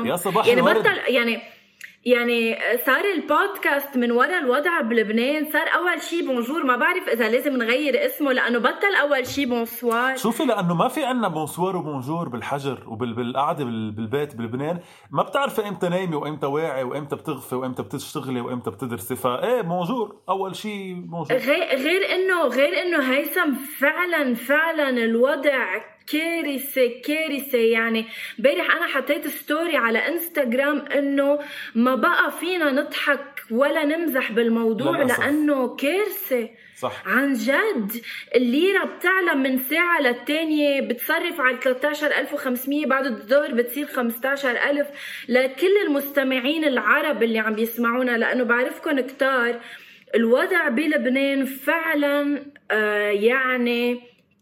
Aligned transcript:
هيثم 0.00 0.10
يا 0.10 0.16
صباح 0.16 0.46
يعني 0.46 0.60
الورد. 0.60 0.78
بطل 0.78 0.98
يعني 1.08 1.40
يعني 2.04 2.58
صار 2.86 3.04
البودكاست 3.14 3.96
من 3.96 4.10
وراء 4.12 4.38
الوضع 4.38 4.80
بلبنان 4.80 5.50
صار 5.52 5.68
أول 5.76 6.02
شيء 6.02 6.26
بونجور. 6.26 6.64
ما 6.64 6.76
بعرف 6.76 7.08
إذا 7.08 7.28
لازم 7.28 7.56
نغير 7.56 8.06
اسمه 8.06 8.32
لأنه 8.32 8.58
بطل 8.58 8.94
أول 9.02 9.26
شيء 9.26 9.48
بونسوار. 9.48 10.16
شوفي 10.16 10.44
لأنه 10.44 10.74
ما 10.74 10.88
في 10.88 11.04
عنا 11.04 11.28
بونسوار 11.28 11.76
وبونجور 11.76 12.28
بالحجر 12.28 12.84
وبالقعده 12.86 13.64
بالبيت 13.64 14.36
بلبنان. 14.36 14.80
ما 15.10 15.22
بتعرفي 15.22 15.68
إمتى 15.68 15.88
نايمة 15.88 16.16
وإمتى 16.16 16.46
واعي 16.46 16.84
وإمتى 16.84 17.16
بتغفي 17.16 17.54
وإمتى 17.54 17.82
بتشتغلي 17.82 18.40
وإمتى 18.40 18.70
بتدرسي. 18.70 19.16
فايه 19.16 19.60
بونجور. 19.60 20.16
أول 20.28 20.56
شيء 20.56 20.94
بونجور. 20.94 21.36
غير 21.38 21.76
غير 21.76 22.14
انه 22.14 22.46
غير 22.46 22.82
إنه 22.82 23.12
هيثم 23.12 23.54
فعلا 23.78 24.34
فعلا 24.34 24.88
الوضع 24.88 25.80
كارثة 26.12 27.00
كارثة 27.04 27.58
يعني. 27.58 28.06
امبارح 28.38 28.76
أنا 28.76 28.86
حطيت 28.86 29.28
ستوري 29.28 29.76
على 29.76 29.98
انستغرام 30.08 30.78
إنه 30.78 31.38
ما 31.74 31.94
بقى 31.94 32.32
فينا 32.40 32.70
نضحك 32.70 33.42
ولا 33.50 33.84
نمزح 33.84 34.32
بالموضوع 34.32 34.98
للأسف. 35.02 35.20
لأنه 35.20 35.76
كارثة. 35.76 36.48
صح. 36.76 37.02
عن 37.06 37.32
جد 37.32 37.92
الليرة 38.34 38.84
بتعلى 38.84 39.34
من 39.34 39.58
ساعة 39.58 40.00
للتانية 40.00 40.80
بتصرف 40.80 41.40
على 41.40 41.56
13500 41.56 42.86
بعد 42.86 43.06
الظهر 43.06 43.54
بتصير 43.54 43.86
15000 43.86 44.86
لكل 45.28 45.76
المستمعين 45.86 46.64
العرب 46.64 47.22
اللي 47.22 47.38
عم 47.38 47.54
بيسمعونا 47.54 48.18
لأنه 48.18 48.44
بعرفكم 48.44 49.00
كتار 49.00 49.60
الوضع 50.14 50.68
بلبنان 50.68 51.44
فعلا 51.44 52.42
آه 52.70 53.10
يعني 53.10 54.00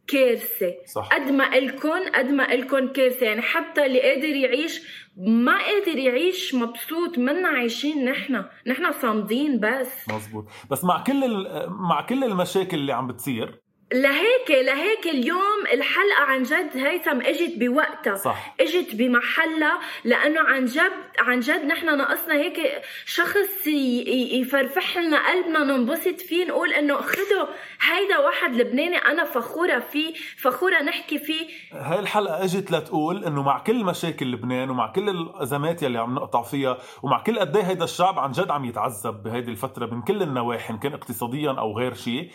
كارثة. 0.09 0.75
صح. 0.87 1.09
قد 1.12 1.31
ما 1.31 1.59
إلكن 1.59 2.09
قد 2.14 2.31
ما 2.31 2.53
إلكن 2.55 2.89
كارثة. 2.89 3.27
يعني 3.27 3.42
حتى 3.42 3.87
اللي 3.87 4.01
قادر 4.01 4.28
يعيش 4.28 4.81
ما 5.17 5.59
قادر 5.59 5.98
يعيش 5.98 6.55
مبسوط. 6.55 7.19
منا 7.19 7.48
عايشين 7.48 8.05
نحن. 8.05 8.45
نحن 8.67 8.92
صامدين 8.92 9.61
بس. 9.61 10.08
مزبوط 10.08 10.45
بس 10.70 10.85
مع 10.85 11.05
كل 11.05 11.46
مع 11.69 12.07
كل 12.07 12.24
المشاكل 12.24 12.77
اللي 12.77 12.92
عم 12.92 13.07
بتصير 13.07 13.61
لهيك 13.93 14.51
لهيك 14.51 15.07
اليوم 15.07 15.61
الحلقة 15.73 16.23
عن 16.23 16.43
جد 16.43 16.71
هيثم 16.75 17.21
إجت 17.21 17.59
بوقتها 17.59 18.15
صح. 18.15 18.55
إجت 18.61 18.95
بمحلها 18.95 19.79
لأنه 20.05 20.41
عن 20.41 20.65
جد 20.65 20.93
عن 21.19 21.41
جد 21.41 21.65
نحن 21.65 21.99
ناقصنا 21.99 22.35
هيك 22.35 22.83
شخص 23.07 23.67
يفرفح 23.67 24.99
لنا 24.99 25.29
قلبنا 25.29 25.65
ننبسط 25.65 26.21
فيه 26.21 26.45
نقول 26.45 26.73
إنه 26.73 26.97
خدوا 27.01 27.47
هيدا 27.81 28.19
واحد 28.19 28.55
لبناني 28.55 28.97
أنا 28.97 29.25
فخورة 29.25 29.79
فيه 29.79 30.15
فخورة 30.37 30.83
نحكي 30.83 31.19
فيه 31.19 31.47
هاي 31.73 31.99
الحلقة 31.99 32.45
إجت 32.45 32.70
لتقول 32.70 33.25
إنه 33.25 33.43
مع 33.43 33.59
كل 33.59 33.85
مشاكل 33.85 34.27
لبنان 34.33 34.70
ومع 34.70 34.93
كل 34.93 35.09
الأزمات 35.09 35.83
يلي 35.83 35.99
عم 35.99 36.15
نقطع 36.15 36.43
فيها 36.43 36.79
ومع 37.03 37.23
كل 37.23 37.39
قد 37.39 37.57
إيه 37.57 37.65
هيدا 37.65 37.85
الشعب 37.85 38.19
عن 38.19 38.33
جد 38.33 38.51
عم 38.51 38.65
يتعذب 38.65 39.23
بهيدي 39.23 39.51
الفترة 39.51 39.87
من 39.87 40.03
كل 40.03 40.23
النواحي 40.23 40.73
إن 40.75 40.79
كان 40.79 40.93
اقتصاديا 40.93 41.51
أو 41.51 41.79
غير 41.79 41.95
شيء 41.95 42.31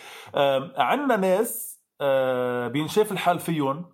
عنا 0.77 1.15
ناس 1.15 1.42
بينشاف 2.67 3.11
الحال 3.11 3.39
فيهم 3.39 3.85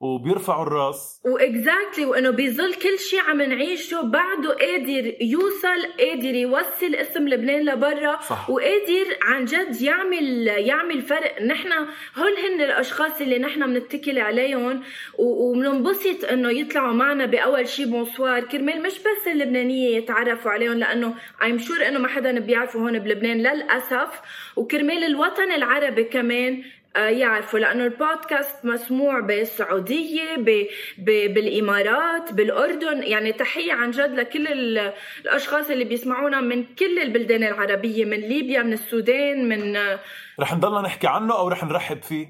وبيرفعوا 0.00 0.62
الراس. 0.62 1.22
وإكزاكتلي 1.24 2.06
وإنه 2.06 2.30
بظل 2.30 2.74
كل 2.74 2.98
شيء 2.98 3.20
عم 3.20 3.42
نعيشه 3.42 4.02
بعده 4.02 4.48
قادر 4.48 5.14
يوصل 5.20 5.92
قادر 5.98 6.34
يوصل 6.34 6.94
اسم 6.94 7.28
لبنان 7.28 7.64
لبرا 7.64 8.20
صح. 8.20 8.50
وقادر 8.50 9.16
عن 9.22 9.44
جد 9.44 9.82
يعمل 9.82 10.46
يعمل 10.46 11.02
فرق. 11.02 11.42
نحن 11.42 11.72
هول 12.16 12.32
هن 12.44 12.60
الأشخاص 12.60 13.20
اللي 13.20 13.38
نحن 13.38 13.66
بنتكل 13.66 14.18
عليهم 14.18 14.82
وبننبسط 15.18 16.24
إنه 16.24 16.50
يطلعوا 16.50 16.92
معنا 16.92 17.26
بأول 17.26 17.68
شيء 17.68 17.86
بونسوار 17.86 18.40
كرمال 18.40 18.82
مش 18.82 18.98
بس 18.98 19.28
اللبنانية 19.28 19.96
يتعرفوا 19.96 20.50
عليهم 20.50 20.78
لأنه 20.78 21.14
I'm 21.42 21.58
sure 21.58 21.88
إنه 21.88 21.98
ما 21.98 22.08
حدا 22.08 22.40
بيعرفوا 22.40 22.80
هون 22.80 22.98
بلبنان 22.98 23.38
للأسف. 23.38 24.20
وكرمال 24.56 25.04
الوطن 25.04 25.52
العربي 25.52 26.04
كمان 26.04 26.52
آه، 26.52 26.68
يعرفوا 26.98 27.58
لأنه 27.58 27.84
البودكاست 27.84 28.64
مسموع 28.64 29.20
بالسعودية 29.20 30.36
ب... 30.36 30.66
ب... 30.98 31.34
بالإمارات 31.34 32.32
بالأردن. 32.32 33.02
يعني 33.02 33.32
تحية 33.32 33.72
عن 33.72 33.90
جد 33.90 34.14
لكل 34.14 34.46
ال... 34.46 34.92
الأشخاص 35.24 35.70
اللي 35.70 35.84
بيسمعونا 35.84 36.40
من 36.40 36.64
كل 36.74 36.98
البلدان 36.98 37.42
العربية 37.44 38.04
من 38.04 38.20
ليبيا 38.20 38.62
من 38.62 38.72
السودان 38.72 39.48
من 39.48 39.76
آه، 39.76 39.98
رح 40.40 40.54
نضلنا 40.54 40.80
نحكي 40.80 41.06
عنه 41.06 41.38
أو 41.38 41.48
رح 41.48 41.64
نرحب 41.64 42.02
فيه؟ 42.02 42.26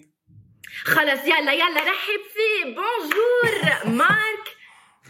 خلص 0.84 1.24
يلا 1.24 1.52
يلا 1.52 1.80
رحب 1.80 2.22
فيه. 2.34 2.64
بونجور 2.64 3.96
مارك 3.96 4.56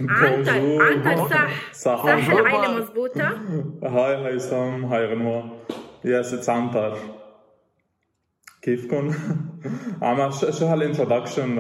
عنتر. 0.01 0.83
عنتر 0.83 1.29
صح. 1.29 1.73
صح. 1.73 2.07
صح 2.07 2.31
العيلة. 2.31 2.79
مزبوطه 2.79 3.41
hi 3.85 4.17
هيثم 4.35 4.85
hi 4.85 5.07
غنوة. 5.07 5.67
yes 6.05 6.35
it's 6.35 6.49
عنتر 6.49 6.99
كيفكن؟ 8.63 9.13
عم 10.03 10.31
شو 10.31 10.51
شو 10.51 10.67
هال 10.67 10.80
introduction 10.80 11.57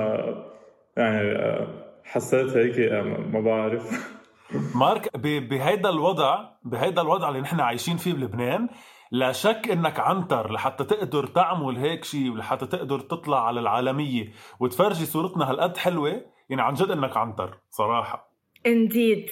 يعني 0.97 1.33
آه، 1.33 1.85
حسيت 2.05 2.57
هيك 2.57 2.79
آه، 2.79 3.03
ما 3.03 3.41
بعرف. 3.41 3.91
مارك 4.75 5.17
ب- 5.17 5.49
بهيدا 5.49 5.89
الوضع 5.89 6.45
بهيدا 6.65 7.03
الوضع 7.03 7.29
اللي 7.29 7.41
نحن 7.41 7.61
عايشين 7.61 7.97
فيه 7.97 8.13
بلبنان 8.13 8.69
لا 9.11 9.33
شك 9.33 9.69
إنك 9.73 10.01
عنتر 10.01 10.53
لحتى 10.53 10.85
تقدر 10.85 11.27
تعمل 11.27 11.77
هيك 11.77 12.05
شيء 12.05 12.31
ولحتى 12.31 12.67
تقدر 12.67 13.01
تطلع 13.01 13.47
على 13.47 13.61
العالمية 13.61 14.33
وتفرجي 14.61 15.07
صورتنا 15.07 15.51
هالقد 15.51 15.77
حلوة 15.77 16.23
يعني 16.51 16.63
عن 16.63 16.75
جد 16.75 16.91
إنك 16.91 17.17
عنتر 17.17 17.59
صراحة. 17.71 18.33
indeed 18.67 19.27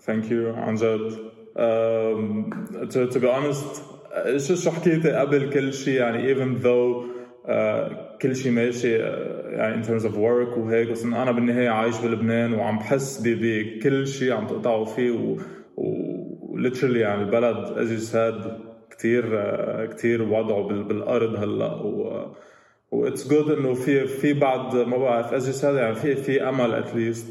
thank 0.00 0.30
you 0.30 0.54
عن 0.54 0.74
جد. 0.74 1.18
to 2.90 3.04
to 3.06 3.20
be 3.20 3.34
honest 3.36 3.84
شو 4.36 4.54
شو 4.54 4.70
حكيتي 4.70 5.10
قبل 5.12 5.50
كل 5.50 5.72
شيء 5.74 5.94
يعني 5.94 6.34
even 6.34 6.62
though 6.62 7.18
آه، 7.46 8.18
كل 8.22 8.36
شيء 8.36 8.52
ماشي 8.52 9.02
آه، 9.02 9.48
يعني 9.50 9.82
in 9.82 9.86
terms 9.86 10.02
of 10.02 10.14
work 10.14 10.58
وهيك 10.58 10.88
بس 10.90 11.04
أنا 11.04 11.32
بالنهاية 11.32 11.68
عايش 11.68 11.98
بلبنان 11.98 12.54
وعم 12.54 12.78
بحس 12.78 13.22
بكل 13.24 14.06
شيء 14.08 14.32
عم 14.32 14.46
تقطعوا 14.46 14.84
فيه 14.84 15.10
و, 15.10 15.36
و 15.76 16.18
يعني 16.82 17.22
البلد 17.22 17.66
as 17.66 17.90
you 18.00 18.12
said 18.14 18.50
كثير 18.98 19.24
كثير 19.86 20.22
وضعه 20.22 20.62
بال- 20.62 20.84
بالأرض 20.84 21.34
هلأ 21.36 21.74
و 21.74 22.26
what's 22.90 23.28
good 23.28 23.50
إنه 23.50 23.74
في 23.74 24.06
في 24.06 24.32
بعد 24.32 24.76
ما 24.76 24.96
بعرف 24.96 25.30
you 25.30 25.62
said 25.62 25.64
يعني 25.64 25.94
في 25.94 26.16
في 26.16 26.48
أمل 26.48 26.84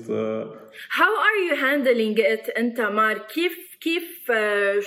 آه، 0.10 0.54
How 0.90 1.14
are 1.28 1.40
you 1.50 1.56
handling 1.56 2.18
it 2.18 2.58
أنت 2.58 2.82
مارك 2.82 3.26
كيف 3.28 3.78
كيف 3.82 4.32
آه، 4.32 4.80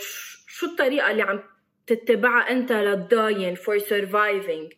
شو 0.49 0.67
الطريقة 0.67 1.11
اللي 1.11 1.23
عم 1.23 1.41
تتبعها 1.93 2.51
أنت 2.51 2.73
للضاين 2.73 3.57
for 3.57 3.79
surviving. 3.81 4.75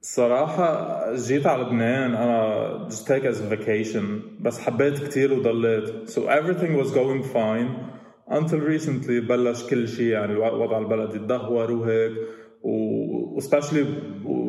صراحة 0.00 1.00
جيت 1.14 1.46
على 1.46 1.62
لبنان 1.62 2.14
أنا 2.14 2.88
just 2.90 3.06
take 3.06 3.24
as 3.24 3.36
a 3.40 3.54
vacation 3.54 4.04
بس 4.40 4.60
حبيت 4.60 4.98
كتير 5.08 5.32
وضليت. 5.32 6.10
So 6.10 6.18
everything 6.18 6.76
was 6.82 6.90
going 6.90 7.22
fine 7.34 7.68
until 8.30 8.60
recently 8.60 9.28
بلش 9.28 9.62
كل 9.70 9.88
شيء 9.88 10.06
يعني 10.06 10.32
الو- 10.32 10.62
وضع 10.62 10.78
البلد 10.78 11.14
يتدهور 11.14 11.72
وهيك. 11.72 12.12
و 12.62 13.40
especially 13.40 13.84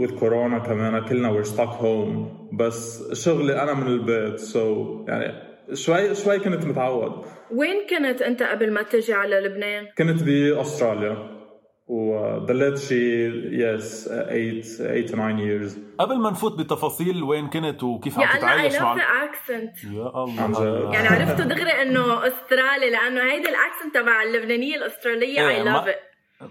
with 0.01 0.11
corona 0.19 0.65
كمان 0.67 1.05
كلنا 1.05 1.41
we're 1.41 1.45
stuck 1.47 1.81
home. 1.81 2.27
بس 2.53 3.11
شغلي 3.13 3.61
أنا 3.63 3.73
من 3.73 3.87
البيت 3.87 4.41
so 4.41 4.57
يعني 5.07 5.49
شوي 5.73 6.15
شوي 6.15 6.39
كنت 6.39 6.65
متعود. 6.65 7.25
وين 7.51 7.87
كنت 7.89 8.21
أنت 8.21 8.43
قبل 8.43 8.71
ما 8.73 8.81
تجي 8.81 9.13
على 9.13 9.39
لبنان؟ 9.39 9.87
كنت 9.97 10.23
بأستراليا. 10.23 11.38
وضليت 11.89 12.77
شي 12.77 13.25
يس 13.63 14.07
8 14.09 14.61
8 14.61 15.07
to 15.07 15.11
9 15.11 15.37
years 15.37 15.73
قبل 15.99 16.19
ما 16.19 16.29
نفوت 16.29 16.59
بتفاصيل 16.59 17.23
وين 17.23 17.47
كنت 17.47 17.83
وكيف 17.83 18.19
عم 18.19 18.37
تتعايش 18.37 18.81
مع 18.81 18.95
accent 19.23 19.83
يا 19.83 20.11
عن 20.15 20.51
جد. 20.51 20.57
الله 20.57 20.93
يعني 20.93 21.07
عرفتوا 21.07 21.45
دغري 21.45 21.71
إنه 21.81 22.27
أسترالي 22.27 22.89
لأنه 22.89 23.21
هيدا 23.31 23.49
ال 23.49 23.56
accent 23.56 23.93
تبع 23.93 24.23
اللبنانية 24.23 24.75
الأسترالية 24.75 25.39
إيه، 25.41 25.49
I- 25.49 25.63
I 25.63 25.69
love 25.69 25.87
it 25.87 25.99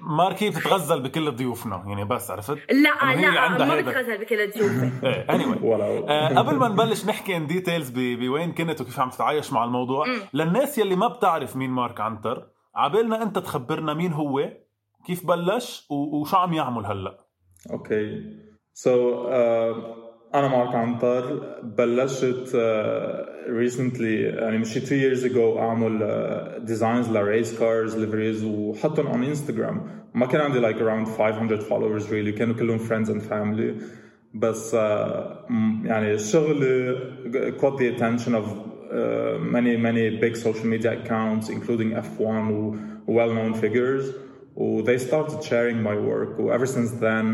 ماركي 0.00 0.50
بتتغزل 0.50 1.00
بكل 1.02 1.30
ضيوفنا 1.32 1.84
يعني 1.86 2.04
بس 2.04 2.30
عرفت؟ 2.30 2.58
لا 2.72 3.14
لا 3.14 3.64
ما. 3.64 3.80
بتغزل 3.80 4.18
بكل 4.18 4.50
ضيوفي 4.50 4.90
إيه 5.06 5.26
anyway 5.26 5.62
ولو 5.68 6.06
آه، 6.08 6.28
قبل 6.38 6.54
ما 6.56 6.68
نبلش 6.68 7.06
نحكي 7.06 7.36
in 7.36 7.46
details 7.46 7.90
بوين 7.90 8.52
كنت 8.52 8.80
وكيف 8.80 9.00
عم 9.00 9.10
تتعايش 9.10 9.52
مع 9.52 9.64
الموضوع 9.64 10.06
للناس 10.34 10.78
يلي 10.78 10.96
ما 10.96 11.08
بتعرف 11.08 11.56
مين 11.56 11.70
مارك 11.70 12.00
عنتر 12.00 12.46
عبالنا 12.74 13.22
أنت 13.22 13.38
تخبرنا 13.38 13.94
مين 13.94 14.12
هو 14.12 14.50
كيف 15.08 15.26
بلش 15.26 15.86
وشو 15.90 16.36
عم 16.36 16.52
يعمل 16.52 16.86
هلأ. 16.86 17.18
okay. 17.70 18.22
so 18.74 19.24
uh, 19.24 19.30
أنا 20.34 20.48
مارك 20.48 20.74
عنتر. 20.74 21.42
بلشت 21.62 22.48
uh, 22.48 23.50
recently 23.50 24.22
يعني 24.22 24.58
مشي 24.58 24.80
3 24.80 25.14
years 25.14 25.24
اجو 25.24 25.58
أعمل 25.58 26.64
designs 26.64 27.10
ل 27.10 27.20
race 27.20 27.58
cars 27.58 27.98
liveries 27.98 28.44
وحطهم 28.44 29.06
على 29.06 29.26
انستغرام 29.26 30.04
ما 30.14 30.26
كان 30.26 30.40
عندي 30.40 30.58
like 30.58 30.82
like 30.82 30.92
around 30.92 31.06
500 31.06 31.58
followers 31.58 32.14
really 32.14 32.32
كانوا 32.32 32.54
كلهم 32.54 32.78
friends 32.78 33.10
and 33.10 33.20
family 33.20 33.74
بس 34.34 34.74
uh, 34.74 34.78
يعني 35.84 36.14
الشغل 36.14 36.64
caught 37.60 37.82
the 37.82 37.88
attention 37.88 38.34
of 38.34 38.46
many 39.40 39.76
many 39.76 40.10
big 40.10 40.34
social 40.34 40.66
media 40.66 40.92
accounts 40.92 41.50
including 41.50 41.92
F1 41.94 42.50
و 42.50 42.76
well 43.06 43.34
known 43.34 43.52
figures 43.52 44.27
و 44.58 44.82
they 44.82 44.98
started 44.98 45.42
sharing 45.42 45.78
my 45.82 45.96
work 46.10 46.38
و 46.38 46.52
ever 46.56 46.66
since 46.66 46.90
then 47.06 47.26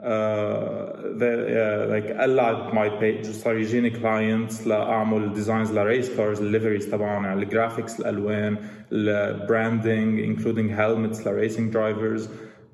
uh, 0.00 1.16
they, 1.20 1.34
yeah, 1.56 1.84
like 1.94 2.08
قلعت 2.20 2.72
my 2.72 2.88
page 3.00 3.26
صار 3.26 3.56
يجيني 3.56 3.90
clients 3.90 4.66
لأعمل 4.66 5.34
designs 5.34 5.70
ل 5.70 5.78
race 5.78 6.10
cars 6.16 6.40
ال 6.40 6.46
liveries 6.46 6.90
تبعهم 6.90 7.24
يعني 7.24 7.42
ال 7.42 7.48
graphics 7.48 8.00
الألوان 8.00 8.56
ال 8.92 9.06
branding 9.06 10.20
including 10.20 10.68
helmets 10.68 11.26
ل 11.26 11.32
racing 11.32 11.70
drivers 11.70 12.28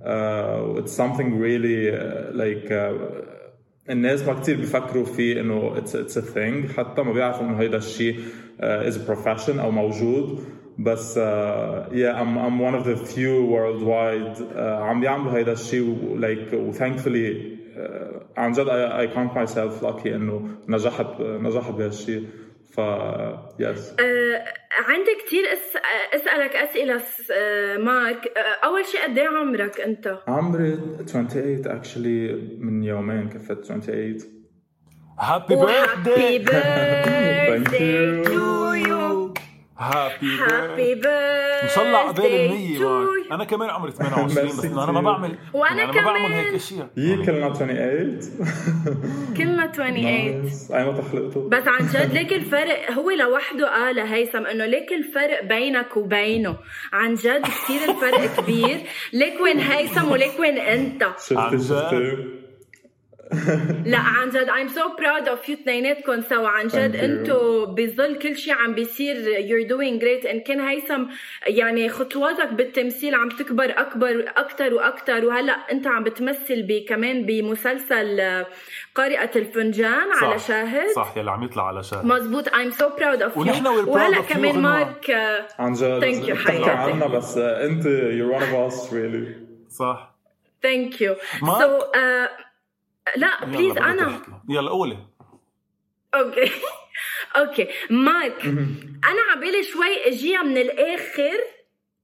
uh, 0.04 0.80
it's 0.80 0.92
something 0.92 1.38
really 1.38 1.90
uh, 1.90 2.32
like 2.32 2.70
uh, 2.70 3.34
الناس 3.90 4.22
ما 4.22 4.40
كتير 4.40 4.56
بيفكروا 4.56 5.04
فيه 5.04 5.40
انه 5.40 5.74
it's, 5.76 5.94
it's 5.94 6.16
a 6.16 6.22
thing 6.34 6.76
حتى 6.76 7.02
ما 7.02 7.12
بيعرفوا 7.12 7.46
انه 7.46 7.60
هيدا 7.60 7.76
الشيء 7.76 8.18
uh, 8.60 8.90
is 8.90 8.96
a 8.96 9.10
profession 9.10 9.58
أو 9.58 9.70
موجود 9.70 10.44
بس 10.78 11.18
uh, 11.18 11.20
yeah 11.92 12.20
I'm, 12.20 12.38
I'm 12.38 12.58
one 12.58 12.74
of 12.80 12.84
the 12.84 12.96
few 12.96 13.44
worldwide 13.54 14.38
uh, 14.56 14.58
عم 14.58 15.02
يعملوا 15.02 15.32
هيدا 15.38 15.52
الشيء 15.52 15.82
و- 15.82 16.20
like 16.20 16.54
و 16.54 16.72
thankfully 16.72 17.54
uh, 17.76 18.38
عن 18.38 18.52
جد 18.52 18.66
I, 18.66 19.06
I 19.10 19.14
count 19.14 19.34
myself 19.34 19.82
lucky 19.86 20.06
انه 20.06 20.48
نجحت 20.68 21.06
نجحت 21.20 21.72
بهالشيء 21.72 22.26
ف 22.72 22.80
yes. 23.60 24.00
آه، 24.00 24.44
عندي 24.88 25.14
كتير 25.26 25.44
أس... 25.52 25.76
آه، 25.76 26.16
أسألك 26.16 26.56
أسئلة 26.56 26.98
س- 26.98 27.30
آه، 27.30 27.76
مارك 27.76 28.32
آه، 28.38 28.66
أول 28.66 28.84
شيء 28.86 29.00
قد 29.02 29.18
إيه 29.18 29.28
عمرك 29.28 29.80
أنت؟ 29.80 30.18
عمري 30.28 30.78
28 31.06 31.62
actually 31.64 32.34
من 32.64 32.82
يومين 32.84 33.28
كفت 33.28 33.64
28 33.64 34.18
happy 35.20 35.54
و 35.54 35.68
happy 35.68 36.38
birthday 36.38 37.64
Thank 37.64 37.70
birthday 37.70 38.24
you. 38.24 38.28
to 38.28 38.72
you 38.72 39.03
happy 39.78 40.36
happy 40.38 40.94
birthday 40.94 41.62
ان 41.62 41.68
شاء 41.68 41.84
الله 41.86 41.98
عقبال 41.98 42.26
المية 42.26 42.78
مارك 42.78 43.32
أنا 43.32 43.44
كمان 43.44 43.70
عمري 43.70 43.92
28 43.92 44.48
بس 44.48 44.64
أنا 44.84 44.92
ما. 44.92 45.00
بعمل 45.00 45.38
وأنا 45.54 45.76
يعني 45.82 45.92
ما 45.92 46.02
بعمل 46.04 46.18
كمان. 46.18 46.32
هيك 46.32 46.54
أشياء. 46.54 46.88
يي 46.96 47.16
كلنا 47.26 47.52
28 47.54 48.18
كلنا 49.36 49.66
28 49.72 50.02
nice 50.04 50.70
اي 50.70 50.84
متى 50.84 51.02
خلقتوا؟ 51.02 51.48
بس 51.48 51.68
عن 51.68 51.86
جد 51.86 52.12
ليك 52.18 52.32
الفرق 52.32 52.90
هو 52.92 53.10
لوحده 53.10 53.68
قال 53.74 53.98
هيثم 53.98 54.46
إنه 54.46 54.66
ليك 54.66 54.92
الفرق 54.92 55.44
بينك 55.44 55.96
وبينه. 55.96 56.56
عن 56.92 57.14
جد 57.14 57.42
كثير 57.42 57.90
الفرق 57.90 58.36
كبير. 58.42 58.80
ليك 59.12 59.40
وين 59.40 59.58
هيثم 59.58 60.10
وليك 60.10 60.40
وين 60.40 60.58
أنت. 60.58 61.02
عن 61.32 61.58
شفتي؟ 61.58 61.74
جد؟ 61.96 62.43
لا 63.86 63.98
عن 63.98 64.28
جد 64.30 64.48
I'm 64.50 64.68
so 64.70 64.80
proud 65.00 65.28
of 65.28 65.48
you 65.48 65.52
اثنيناتكم 65.52 66.20
سوا 66.20 66.48
عن 66.48 66.66
جد. 66.66 66.96
أنتوا 66.96 67.66
بظل 67.66 68.18
كل 68.18 68.36
شيء 68.36 68.54
عم 68.54 68.74
بيصير 68.74 69.16
you're 69.24 69.68
doing 69.68 70.02
great. 70.02 70.30
ان 70.30 70.40
كان 70.40 70.60
هيثم 70.60 71.04
يعني 71.46 71.88
خطواتك 71.88 72.52
بالتمثيل 72.52 73.14
عم 73.14 73.28
تكبر 73.28 73.64
أكبر 73.76 74.24
أكثر 74.36 74.74
وأكثر 74.74 75.24
وهلأ 75.24 75.52
أنت 75.52 75.86
عم 75.86 76.04
بتمثل 76.04 76.84
كمان 76.88 77.26
بمسلسل 77.26 78.20
آه، 78.20 78.46
قارئة 78.94 79.30
الفنجان 79.36 80.08
على 80.22 80.38
شاهد. 80.38 80.88
صح 80.96 81.16
يلي 81.16 81.30
عم 81.30 81.42
يطلع 81.42 81.66
على 81.68 81.82
شاهد. 81.82 82.04
مزبوط 82.04 82.48
I'm 82.48 82.72
so 82.72 82.84
proud 83.00 83.22
of 83.22 83.34
you. 83.34 83.38
ونحن 83.38 83.64
we're 83.64 83.84
proud 83.84 83.88
وهلأ 83.88 84.20
كمان. 84.20 84.58
مارك 84.62 85.10
عن 85.58 85.72
جد 85.72 86.00
Thank 86.00 86.26
you, 86.28 86.30
بتحكي 86.30 86.34
حياتي. 86.34 86.70
عنا 86.70 87.06
بس 87.06 87.38
آه، 87.38 87.66
أنت 87.66 87.84
you're 87.84 88.38
one 88.38 88.42
of 88.44 88.72
us 88.72 88.90
really. 88.92 89.44
صح. 89.70 90.14
Thank 90.64 90.94
you. 91.00 91.42
مارك؟ 91.42 91.80
لا 93.16 93.44
please 93.44 93.76
أنا. 93.76 94.22
يلا 94.48 94.70
قولي. 94.70 94.98
okay. 96.14 96.50
okay. 97.36 97.68
مارك 97.90 98.44
أنا 99.04 99.22
عبالي 99.32 99.62
شوي 99.62 100.06
أجيها 100.08 100.42
من 100.42 100.56
الآخر. 100.56 101.40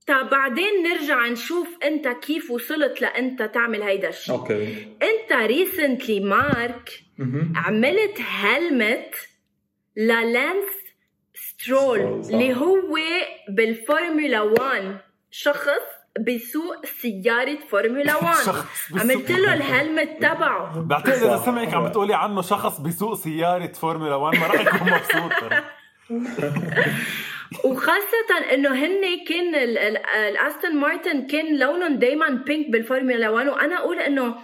تا 0.06 0.22
بعدين 0.22 0.82
نرجع 0.82 1.26
نشوف 1.26 1.68
أنت 1.84 2.08
كيف 2.08 2.50
وصلت 2.50 3.00
لأنت 3.00 3.42
تعمل 3.42 3.82
هيدا 3.82 4.08
الشيء. 4.08 4.34
okay. 4.34 4.88
أنت 5.02 5.32
recently 5.32 6.20
مارك. 6.20 7.02
عملت 7.56 8.20
helmet 8.20 9.14
للانس 9.96 10.70
سترول. 11.34 12.00
اللي 12.00 12.54
هو 12.56 12.88
بالفورمولا 13.48 14.40
1 14.40 14.98
شخص. 15.30 15.99
بيسوق 16.18 16.86
سيارة 16.86 17.58
فورمولا 17.70 18.16
1 18.16 18.46
شخص 18.46 18.88
بيسوق- 18.92 19.00
عملت 19.00 19.30
له 19.30 19.54
ال 19.54 19.62
helmet 19.62 20.08
تبعه. 20.20 20.80
بعتقد 20.80 21.08
إذا. 21.12 21.36
سمعك 21.44 21.74
عم 21.74 21.88
بتقولي 21.88 22.14
عنه 22.14 22.42
شخص 22.42 22.80
بيسوق 22.80 23.14
سيارة 23.14 23.72
فورمولا 23.72 24.14
1 24.14 24.38
ما 24.38 24.46
راح 24.46 24.60
يكون 24.60 24.92
مبسوط. 24.92 25.32
وخاصة 27.64 28.54
إنه 28.54 28.68
هن 28.74 29.00
كان 29.28 29.54
ال- 29.54 29.78
ال- 29.78 29.96
الاستون 30.06 30.76
مارتن 30.76 31.26
كان 31.26 31.58
لونهم 31.58 31.96
دايما 31.98 32.28
pink 32.28 32.70
بالفورمولا 32.70 33.28
1 33.30 33.48
وأنا 33.48 33.78
أقول 33.78 33.98
انه 33.98 34.34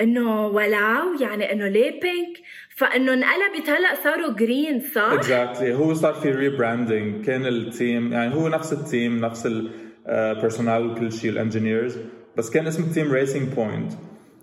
إنه 0.00 0.46
ولعوا 0.46 1.16
يعني 1.20 1.52
إنه 1.52 1.68
ليه 1.68 1.90
pink 2.00 2.36
فإنه 2.76 3.12
انقلبت 3.14 3.70
هلأ 3.70 3.94
صاروا 4.04 4.32
green 4.32 4.80
صح؟ 4.94 5.02
exactly 5.02 5.74
هو 5.74 5.94
صار 5.94 6.14
في 6.14 6.30
rebranding 6.30 7.24
كان 7.26 7.46
ال 7.46 7.59
team 7.59 8.12
يعني 8.12 8.34
هو 8.34 8.48
نفس 8.48 8.72
ال 8.72 8.81
team 8.81 9.18
نفس 9.24 9.46
ال 9.46 9.50
personnel 9.50 9.85
وكل 10.08 11.12
شيء 11.12 11.30
ال 11.30 11.37
engineers 11.37 11.96
بس 12.36 12.50
كان 12.50 12.66
اسم 12.66 12.82
ال 12.82 12.88
team 12.88 13.12
Racing 13.12 13.48
Point 13.48 13.92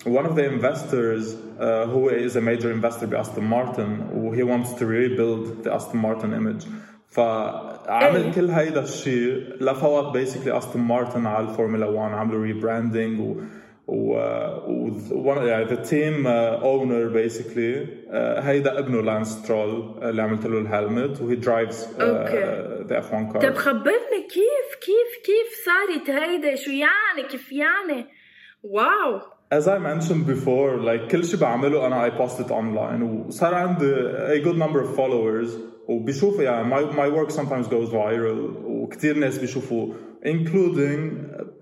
one 0.05 0.25
of 0.25 0.35
the 0.35 0.43
investors 0.43 1.35
uh, 1.59 1.63
هو 1.63 2.09
is 2.09 2.35
a 2.35 2.41
major 2.41 2.71
investor 2.71 3.05
بأستون 3.05 3.43
مارتن 3.43 3.99
و 4.13 4.35
he 4.35 4.43
wants 4.43 4.73
to 4.73 4.85
rebuild 4.85 5.63
the 5.63 5.73
Aston 5.73 5.97
Martin 5.97 6.33
image. 6.33 6.67
فعمل 7.13 8.23
إيه. 8.23 8.31
كل 8.31 8.49
هيدا 8.49 8.83
الشيء 8.83 9.43
لفوت 9.61 10.13
basically 10.13 10.57
استون 10.57 10.81
مارتن 10.81 11.25
على 11.25 11.49
الفورمولا 11.49 11.85
1 11.85 12.13
عملوا 12.13 12.43
rebranding 12.43 13.19
و 13.19 13.35
و 13.87 14.13
و 14.67 15.33
one- 15.35 15.37
يعني 15.43 15.65
the 15.65 15.79
team 15.89 16.25
uh, 16.25 16.63
owner 16.63 17.09
basically 17.13 17.87
uh, 18.09 18.15
هيدا 18.45 18.79
ابنه 18.79 19.01
لانس 19.01 19.27
سترول 19.27 20.03
اللي 20.03 20.21
عملت 20.21 20.45
له 20.45 20.59
ال 20.59 20.68
helmet 20.68 21.21
و 21.21 21.35
he 21.35 21.48
drives 21.48 21.87
okay. 22.01 22.83
the 22.87 22.99
F1 22.99 23.33
طب 23.33 23.39
car 23.39 23.53
خبرني 23.53 24.21
كيف 24.29 24.75
كيف 24.81 25.23
كيف 25.25 25.65
صارت 25.65 26.09
هيدا 26.09 26.55
شو 26.55 26.71
يعني 26.71 27.27
كيف 27.31 27.51
يعني؟ 27.51 28.05
wow 28.63 29.19
As 29.53 29.67
I 29.67 29.77
mentioned 29.77 30.25
before, 30.25 30.79
like 30.89 31.11
كل 31.11 31.25
شيء 31.25 31.39
بعمله 31.39 31.87
أنا 31.87 32.09
I 32.09 32.11
post 32.11 32.39
it 32.39 32.49
online 32.49 33.01
وصار 33.27 33.53
عندي 33.53 33.93
a 34.11 34.43
good 34.45 34.57
number 34.57 34.79
of 34.83 34.97
followers 34.97 35.49
وبيشوفوا 35.87 36.43
يعني 36.43 36.75
my, 36.75 36.91
my 36.93 37.09
work 37.17 37.35
sometimes 37.35 37.67
goes 37.67 37.89
viral 37.91 38.63
وكتير 38.65 39.17
ناس 39.17 39.37
بيشوفوا 39.37 39.93
including 40.25 40.99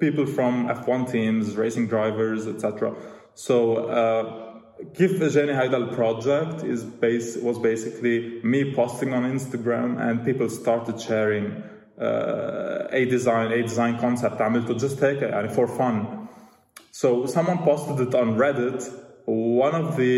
people 0.01 0.27
from 0.27 0.69
F1 0.69 1.11
teams, 1.11 1.57
racing 1.57 1.87
drivers, 1.87 2.47
etc. 2.47 2.95
So 3.35 3.77
uh, 3.77 4.47
كيف 4.95 5.23
اجاني 5.23 5.53
هيدا 5.53 5.77
البروجكت 5.77 6.65
is 6.65 6.85
base 6.85 7.37
was 7.37 7.59
basically 7.59 8.41
me 8.43 8.75
posting 8.75 9.13
on 9.15 9.25
Instagram 9.39 9.99
and 9.99 10.25
people 10.25 10.49
started 10.49 11.01
sharing 11.01 11.63
uh, 11.99 12.87
a 12.91 13.05
design 13.07 13.53
a 13.53 13.63
design 13.63 13.99
concept 13.99 14.41
عملته 14.41 14.79
just 14.79 15.03
هيك 15.05 15.23
يعني 15.23 15.49
for 15.55 15.67
fun 15.67 16.27
so 16.93 17.27
someone 17.27 17.59
posted 17.59 18.09
it 18.09 18.15
on 18.15 18.39
Reddit. 18.39 18.81
One 19.27 19.75
of 19.75 19.97
the 19.97 20.17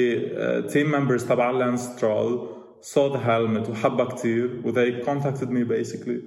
uh, 0.65 0.69
team 0.73 0.91
members 0.91 1.25
تبع 1.25 1.59
Lance 1.59 1.99
Troll 1.99 2.59
saw 2.81 3.09
the 3.09 3.19
helmet 3.19 3.69
وحبها 3.69 4.05
كتير 4.05 4.63
و 4.65 4.73
they 4.73 5.05
contacted 5.05 5.51
me 5.51 5.65
basically 5.65 6.21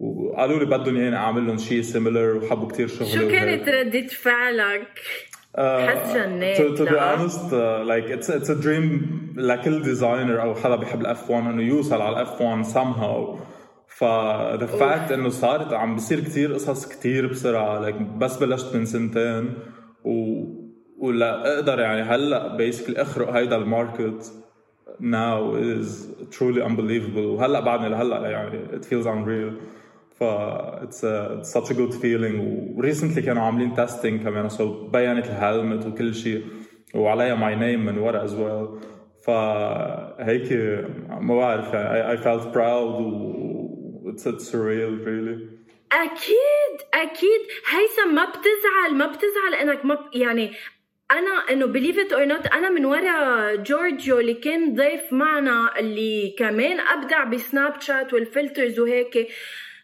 وقالوا 0.00 0.58
لي 0.58 0.64
بدهم 0.64 0.96
ياني 0.96 1.16
أعمل 1.16 1.46
لهم 1.46 1.58
شيء 1.58 1.82
similar 1.82 2.42
وحبوا 2.44 2.68
كتير 2.68 2.88
شغلي 2.88 3.10
شو 3.10 3.28
كانت 3.28 3.68
ردة 3.68 4.06
فعلك؟ 4.06 5.00
حس 5.56 6.16
جنيت 6.16 6.82
be 6.82 6.98
honest 6.98 7.52
uh, 7.52 7.84
like 7.84 8.08
it's 8.16 8.28
it's 8.28 8.48
a 8.48 8.62
dream 8.64 9.20
لكل 9.36 9.82
designer 9.82 10.42
أو 10.42 10.54
حدا 10.54 10.76
بيحب 10.76 11.00
ال 11.00 11.30
F1 11.30 11.46
إنه 11.46 11.62
يوصل 11.62 12.00
على 12.02 12.16
ال 12.16 12.40
F1 12.40 12.64
somehow. 12.64 13.38
ف 13.88 14.04
the 14.60 14.80
fact 14.80 15.12
إنه 15.12 15.28
صارت 15.28 15.72
عم 15.72 15.96
بصير 15.96 16.20
كتير 16.20 16.54
قصص 16.54 16.88
كتير 16.88 17.26
بسرعة 17.26 17.90
like 17.90 18.02
بس 18.02 18.36
بلشت 18.36 18.76
من 18.76 18.84
سنتين 18.86 19.54
و 20.04 20.44
ولا 20.98 21.54
أقدر 21.54 21.80
يعني 21.80 22.02
هلأ 22.02 22.56
basically 22.56 23.02
أخرق 23.02 23.30
هيدا 23.30 23.56
ال 23.56 23.67
market 23.67 24.32
now 25.00 25.54
is 25.54 26.08
truly 26.30 26.60
unbelievable. 26.62 27.16
وهلأ 27.16 27.60
بعدني 27.60 27.88
لهلأ 27.88 28.30
يعني 28.30 28.68
it 28.72 28.84
feels 28.84 29.06
unreal. 29.06 29.79
ف 30.20 30.24
it's 30.84 31.02
such 31.52 31.70
a 31.70 31.74
good 31.74 31.94
feeling. 31.94 32.38
و 32.76 32.81
recently 32.81 33.22
كانوا 33.22 33.42
عاملين 33.42 33.74
testing 33.74 34.22
كمان. 34.22 34.48
so 34.48 34.88
بينت 34.88 35.26
ال 35.26 35.35
helmet 35.35 35.86
وكل 35.86 36.14
شيء. 36.14 36.44
وعليها 36.94 37.34
my 37.34 37.56
name 37.56 37.86
من 37.86 37.98
ورا 37.98 38.24
as 38.24 38.34
well 38.34 38.68
فهيك 39.26 40.52
ما 41.20 41.36
بعرف. 41.36 41.74
يعني 41.74 42.18
I, 42.18 42.20
felt 42.20 42.52
proud. 42.52 43.00
و 43.00 44.12
it's, 44.12 44.26
it's 44.26 44.50
surreal 44.52 45.04
really. 45.06 45.38
أكيد 45.92 46.76
أكيد. 46.94 47.40
هيثم 47.70 48.14
ما 48.14 48.24
بتزعل 48.24 48.94
ما 48.94 49.06
بتزعل 49.06 49.54
إنك 49.62 49.84
ما. 49.84 49.98
يعني 50.14 50.50
أنا 51.10 51.52
إنه 51.52 51.66
believe 51.66 51.98
it 51.98 52.12
or 52.12 52.24
not 52.24 52.46
أنا 52.46 52.70
من 52.70 52.84
ورا 52.84 53.54
جورجيو 53.56 54.20
اللي 54.20 54.34
كان 54.34 54.74
ضيف 54.74 55.12
معنا 55.12 55.78
اللي 55.78 56.34
كمان 56.38 56.80
أبدع 56.80 57.24
بسناب 57.24 57.80
شات 57.80 58.14
وال 58.14 58.29
filters 58.29 58.80
وهيك. 58.80 59.28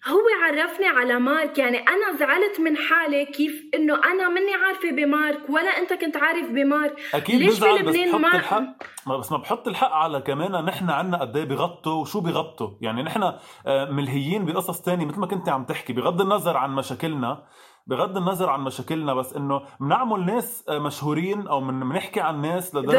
هو 0.06 0.22
عرفني 0.44 0.86
على 0.86 1.18
مارك. 1.18 1.58
يعني 1.58 1.78
أنا 1.78 2.18
زعلت 2.18 2.60
من 2.60 2.76
حالي 2.76 3.26
كيف 3.26 3.62
إنه 3.74 3.94
أنا 3.94 4.28
مني 4.28 4.54
عارفة 4.54 4.90
بمارك 4.90 5.50
ولا 5.50 5.70
أنت 5.78 5.92
كنت 5.92 6.16
عارف 6.16 6.50
بمارك. 6.50 6.94
أكيد 7.14 7.40
ليش 7.40 7.58
بزعل 7.58 7.82
بس 7.82 7.96
بحط 7.96 8.20
ما... 8.20 8.34
الحق. 8.36 8.62
ما 9.06 9.16
بس 9.16 9.32
ما 9.32 9.38
بحط 9.38 9.68
الحق 9.68 9.92
على 9.92 10.20
كمان 10.20 10.64
نحن 10.64 10.90
عنا 10.90 11.20
قد 11.20 11.36
إيه 11.36 11.44
بغطوا 11.44 12.00
وشو 12.00 12.20
بغطوا. 12.20 12.70
يعني 12.80 13.02
نحن 13.02 13.22
آه، 13.66 13.90
ملهيين 13.90 14.44
بقصص 14.44 14.80
تانية 14.80 15.06
مثل 15.06 15.20
ما 15.20 15.26
كنت 15.26 15.48
عم 15.48 15.64
تحكي 15.64 15.92
بغض 15.92 16.20
النظر 16.20 16.56
عن 16.56 16.74
مشاكلنا. 16.74 17.42
بغض 17.86 18.16
النظر 18.16 18.50
عن 18.50 18.60
مشاكلنا 18.60 19.14
بس 19.14 19.36
إنه 19.36 19.62
بنعمل 19.80 20.26
ناس 20.26 20.64
آه، 20.68 20.78
مشهورين 20.78 21.48
أو 21.48 21.60
من 21.60 21.88
بنحكي 21.88 22.20
عن 22.20 22.40
ناس 22.40 22.74
لدرجة 22.74 22.94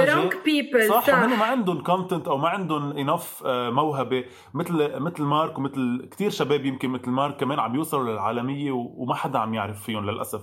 صح, 0.90 1.06
صح. 1.08 1.14
ما 1.14 1.46
عندهم 1.46 1.84
كونتنت 1.84 2.28
أو 2.28 2.38
ما 2.38 2.50
عندهم 2.50 2.98
انف 2.98 3.44
آه، 3.46 3.70
موهبة 3.70 4.26
مثل 4.54 5.00
مثل 5.00 5.24
مارك 5.24 5.58
ومثل 5.58 6.10
كثير 6.12 6.30
شباب 6.30 6.66
يمكن 6.66 6.90
مثل 6.90 7.10
مارك 7.10 7.38
كمان 7.38 7.60
عم 7.60 7.76
يوصلوا 7.76 8.12
للعالمية 8.12 8.72
وما 8.72 9.16
حدا 9.16 9.40
عم 9.40 9.54
يعرف 9.54 9.84
فيهم 9.84 10.10
للأسف 10.10 10.42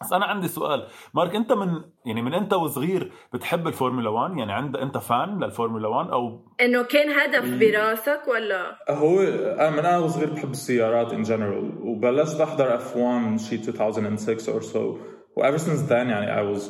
بس 0.00 0.12
أنا 0.12 0.24
عندي 0.24 0.48
سؤال. 0.48 0.86
مارك 1.14 1.34
أنت 1.34 1.52
من 1.52 1.82
يعني 2.06 2.22
من 2.22 2.34
أنت 2.34 2.52
وصغير 2.52 3.12
بتحب 3.32 3.66
الفورمولا 3.68 4.10
1 4.10 4.38
يعني 4.38 4.52
عند 4.52 4.76
أنت 4.76 4.98
fan 4.98 5.44
للفورمولا 5.44 5.88
1 5.88 6.10
أو 6.10 6.46
إنه 6.60 6.82
كان 6.82 7.10
هدف 7.10 7.58
براسك 7.58 8.22
ولا؟ 8.28 8.76
هو 8.90 9.20
أنا 9.20 9.70
من 9.70 9.78
أنا 9.78 9.98
وصغير 9.98 10.32
بحب 10.32 10.50
السيارات 10.50 11.12
in 11.12 11.22
general 11.22 11.78
وبلشت 11.82 12.40
احضر 12.40 12.74
F1 12.74 13.40
شي 13.40 13.56
2006 13.56 14.58
or 14.58 14.62
so. 14.62 14.76
و 15.36 15.42
ever 15.42 15.58
since 15.58 15.88
then 15.88 15.92
يعني 15.92 16.36
I 16.36 16.56
was 16.56 16.62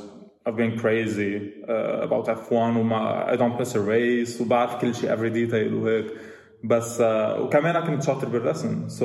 I've 0.49 0.57
been 0.57 0.79
crazy 0.83 1.35
uh, 1.69 2.09
about 2.09 2.27
F1 2.29 2.53
وما 2.53 3.27
I 3.33 3.37
don't 3.37 3.61
miss 3.61 3.75
a 3.75 3.81
race 3.81 4.41
وبعرف 4.41 4.81
كل 4.81 4.95
شيء 4.95 5.17
every 5.17 5.31
detail 5.31 5.73
وهيك. 5.73 6.07
بس 6.65 6.99
uh, 6.99 7.05
وكمان 7.41 7.81
كنت 7.81 8.03
شاطر 8.03 8.29
بالرسم. 8.29 8.89
So 8.89 9.05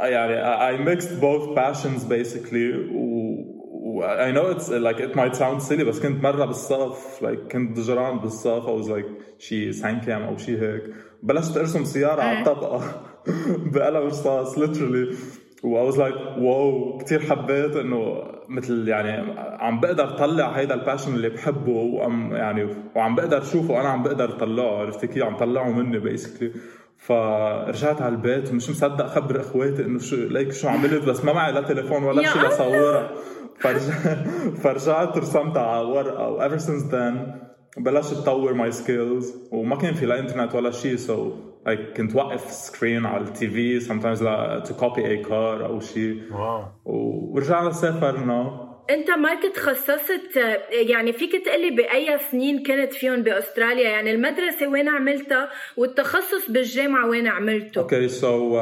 يعني 0.00 0.78
I 0.78 0.84
mixed 0.88 1.20
both 1.20 1.54
passions 1.56 2.04
basically. 2.04 2.92
و 2.92 4.02
I 4.02 4.30
know 4.30 4.46
it's 4.54 4.68
like 4.68 5.00
it 5.00 5.14
might 5.16 5.34
sound 5.36 5.62
silly 5.62 5.82
بس 5.84 6.00
كنت 6.00 6.22
مرة 6.22 6.44
بالصف 6.44 7.24
like 7.24 7.52
كنت 7.52 7.76
ضجران 7.78 8.18
بالصف. 8.18 8.62
I 8.66 8.82
was 8.82 8.88
like 8.88 9.06
شي 9.38 9.72
cinquième 9.72 10.22
أو 10.22 10.36
شي 10.36 10.60
هيك. 10.60 10.82
بلشت 11.22 11.56
أرسم 11.56 11.84
سيارة 11.84 12.22
على 12.22 12.38
الطبقة 12.38 12.80
بقلم 13.74 14.06
رصاص 14.06 14.58
literally. 14.58 15.14
و 15.62 15.90
I 15.90 15.92
was 15.92 15.96
like 15.98 16.38
wow 16.38 16.98
كثير 16.98 17.20
حبيت 17.20 17.76
إنه 17.76 18.22
مثل 18.48 18.88
يعني 18.88 19.38
عم 19.38 19.80
بقدر 19.80 20.10
طلع 20.10 20.48
هيدا 20.50 20.74
ال 20.74 20.79
passion 20.79 21.14
اللي 21.14 21.28
بحبه 21.28 21.72
وعم 21.72 22.32
يعني 22.36 22.68
وعم 22.96 23.14
بقدر 23.14 23.42
اشوفه 23.42 23.80
أنا 23.80 23.88
عم 23.88 24.02
بقدر 24.02 24.30
طلعه 24.30 24.78
عرفت 24.78 25.04
كيف؟ 25.04 25.22
عم 25.22 25.36
طلعه 25.36 25.70
مني 25.70 25.98
basically 25.98 26.52
فرجعت 26.98 28.02
على 28.02 28.14
البيت 28.14 28.50
ومش 28.50 28.70
مصدق 28.70 29.06
خبر 29.06 29.40
إخواتي 29.40 29.84
إنه 29.84 29.98
شو 29.98 30.16
ليك 30.16 30.52
شو 30.52 30.68
عملت 30.68 31.04
بس 31.04 31.24
ما 31.24 31.32
معي 31.32 31.52
لا 31.52 31.60
تليفون 31.60 32.04
ولا 32.04 32.22
شيء 32.32 32.42
لصورها. 32.42 33.10
فرجعت 33.60 34.28
فرجعت 34.62 35.18
رسمتها 35.18 35.62
على 35.62 35.86
ورقة 35.86 36.28
و 36.28 36.48
ever 36.48 36.60
since 36.60 36.92
then 36.92 37.48
بلشت 37.76 38.14
تطور 38.14 38.52
my 38.54 38.72
skills 38.72 39.34
وما 39.52 39.76
كان 39.76 39.94
في 39.94 40.06
لا 40.06 40.18
انترنت 40.18 40.54
ولا 40.54 40.70
شيء 40.70 40.96
so 40.96 41.30
so 41.30 41.32
like 41.68 41.96
كنت 41.96 42.16
وقف 42.16 42.50
screen 42.50 43.06
على 43.06 43.24
ال 43.24 43.48
TV 43.48 43.80
sometimes 43.80 44.22
ل 44.22 44.62
to 44.64 44.70
copy 44.70 45.00
a 45.00 45.28
car 45.28 45.64
أو 45.64 45.80
شيء 45.80 46.22
واو! 46.32 46.64
ورجعنا 46.84 47.70
سافرنا. 47.72 48.67
انت 48.90 49.10
مارك 49.10 49.42
تخصصت 49.54 50.36
يعني 50.70 51.12
فيك 51.12 51.44
تقلي 51.44 51.70
بأي 51.70 52.18
سنين 52.30 52.62
كنت 52.62 52.92
فيهم 52.92 53.22
بأستراليا؟ 53.22 53.88
يعني 53.88 54.10
المدرسة 54.10 54.68
وين 54.68 54.88
عملتها 54.88 55.48
والتخصص 55.76 56.50
بالجامعة 56.50 57.08
وين 57.08 57.26
عملته؟ 57.26 57.78
Okay 57.78 58.08
so 58.08 58.58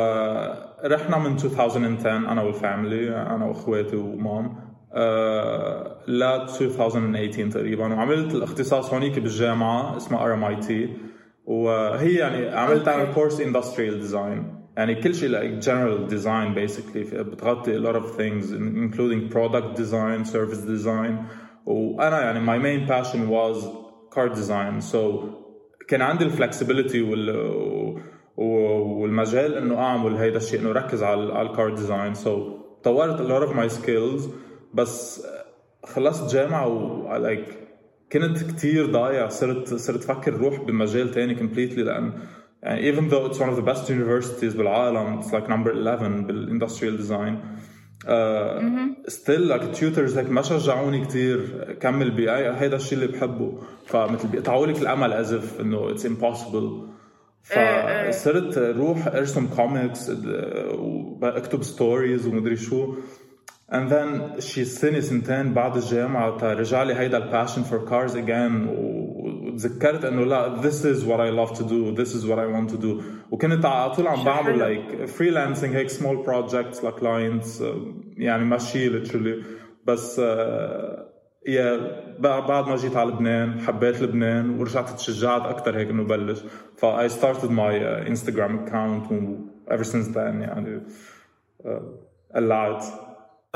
رحنا 0.85 1.19
من 1.19 1.33
2010 1.33 2.17
أنا 2.17 2.43
وال 2.43 2.59
family 2.59 3.09
أنا 3.09 3.45
وأخواتي 3.45 3.97
و 3.97 4.11
mom. 4.11 4.67
Uh, 4.87 4.99
ل 6.09 6.23
2018 6.23 7.51
تقريبا. 7.51 7.87
وعملت 7.95 8.35
الاختصاص 8.35 8.95
هونيك 8.95 9.19
بالجامعة 9.19 9.97
اسمها 9.97 10.25
RMIT 10.25 10.89
وهي 11.45 12.15
يعني 12.15 12.49
عملت 12.49 12.89
أنا 12.89 13.05
course 13.05 13.41
industrial 13.41 14.01
design 14.01 14.56
يعني 14.77 14.95
كل 14.95 15.15
شيء 15.15 15.31
like 15.31 15.63
general 15.65 16.11
design 16.11 16.55
basically 16.55 17.15
بتغطي 17.15 17.79
a 17.79 17.81
lot 17.81 17.97
of 17.97 18.17
things 18.17 18.53
including 18.53 19.31
product 19.31 19.77
design 19.77 20.25
service 20.25 20.61
design. 20.61 21.27
وأنا 21.67 22.21
يعني 22.21 22.47
my 22.47 22.59
main 22.59 22.87
passion 22.89 23.29
was 23.29 23.57
car 24.15 24.29
design. 24.29 24.81
So 24.93 25.25
كان 25.89 26.03
عندي 26.03 26.25
ال 26.25 26.31
flexibility 26.31 27.03
وال 27.03 28.03
والمجال 28.37 29.55
إنه 29.55 29.79
أعمل 29.79 30.17
هيدا 30.17 30.37
الشيء 30.37 30.61
إنه 30.61 30.73
ركز 30.73 31.03
على 31.03 31.43
ال 31.43 31.51
car 31.51 31.75
design 31.75 32.15
so 32.15 32.59
طورت 32.85 33.21
a 33.21 33.25
lot 33.25 33.49
of 33.49 33.57
my 33.57 33.69
skills. 33.69 34.29
بس 34.75 35.27
خلصت 35.85 36.35
جامعة 36.35 36.69
و 36.69 37.09
like 37.19 37.51
كنت 38.13 38.43
كتير 38.43 38.87
ضايع 38.87 39.29
صرت 39.29 39.75
صرت 39.75 40.03
فكر 40.03 40.35
روح 40.35 40.61
بمجال 40.61 41.11
تاني 41.11 41.37
completely 41.37 41.79
لأن 41.79 42.13
يعني 42.63 42.93
even 42.93 43.11
though 43.11 43.27
it's 43.27 43.39
one 43.39 43.49
of 43.49 43.57
the 43.57 43.67
best 43.73 43.91
universities 43.91 44.57
بالعالم 44.57 45.23
it's 45.23 45.27
like 45.27 45.49
number 45.49 45.71
11 45.71 46.27
بال 46.27 46.38
industrial 46.38 46.97
design 46.97 47.41
uh, 48.05 48.61
still 49.09 49.45
like 49.53 49.73
tutors 49.75 50.17
هيك 50.17 50.31
ما 50.31 50.43
شجعوني 50.43 51.05
كثير 51.05 51.73
كمل 51.81 52.11
بهيدا 52.11 52.77
الشيء 52.77 52.99
اللي 52.99 53.13
بحبه. 53.13 53.59
فمثل 53.87 54.29
بيقطعوا 54.29 54.67
لك 54.67 54.79
الأمل 54.79 55.25
as 55.25 55.29
if 55.29 55.61
إنه 55.61 55.95
it's 55.95 56.03
impossible. 56.03 56.97
فصرت 57.43 58.59
روح 58.59 59.07
أرسم 59.07 59.47
كوميكس 59.47 60.11
واكتب 61.23 61.63
stories 61.63 62.27
ومدري 62.27 62.57
شو. 62.57 62.95
And 63.73 63.91
then 63.91 64.41
شي 64.41 64.65
سنة 64.65 65.01
سنتين 65.01 65.55
بعد 65.55 65.77
الجامعة 65.77 66.53
رجع 66.53 66.83
لي 66.83 66.95
هيدا 66.95 67.17
ال 67.17 67.23
passion 67.23 67.63
for 67.63 67.85
cars 67.85 68.17
again 68.17 68.69
وتذكرت 69.56 70.06
انه 70.06 70.24
لا 70.24 70.62
this 70.62 70.84
is 70.84 71.04
what 71.06 71.20
I 71.20 71.30
love 71.30 71.58
to 71.58 71.64
do 71.64 71.96
this 72.02 72.14
is 72.16 72.26
what 72.26 72.40
I 72.40 72.48
want 72.56 72.70
to 72.76 72.78
do 72.78 73.04
وكنت 73.32 73.66
على 73.66 73.96
طول 73.96 74.08
عم 74.08 74.24
بعمل 74.24 74.60
like 74.60 75.10
freelancing 75.10 75.64
هيك 75.64 75.92
small 75.92 76.26
projects 76.26 76.86
لكلاينتس 76.86 77.64
يعني 78.18 78.46
ماشي 78.46 79.06
literally 79.06 79.46
بس 79.86 80.20
يا 81.48 82.02
بعد 82.20 82.68
ما 82.70 82.76
جيت 82.76 82.96
على 82.96 83.12
لبنان 83.12 83.60
حبيت 83.60 84.02
لبنان 84.02 84.60
ورجعت 84.60 84.90
تشجعت 84.90 85.42
اكثر 85.42 85.78
هيك 85.78 85.90
انه 85.90 86.04
بلش 86.04 86.44
ف 86.78 86.86
I 86.86 87.08
started 87.08 87.50
my 87.50 87.74
Instagram 88.10 88.68
account 88.68 89.12
و 89.12 89.38
ever 89.72 89.84
since 89.84 90.08
then 90.14 90.42
يعني 90.42 90.82
قلعت 92.36 92.86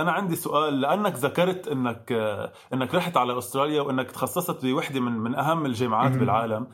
أنا 0.01 0.13
عندي 0.13 0.37
سؤال 0.37 0.81
لأنك 0.81 1.15
ذكرت 1.15 1.69
إنك 1.69 2.13
إنك 2.75 2.95
رحت 2.95 3.17
على 3.17 3.39
أستراليا 3.39 3.83
وإنك 3.83 4.11
تخصصت 4.11 4.67
بوحدة 4.67 5.01
من 5.01 5.13
من 5.13 5.35
أهم 5.35 5.67
الجامعات 5.67 6.17
بالعالم. 6.17 6.67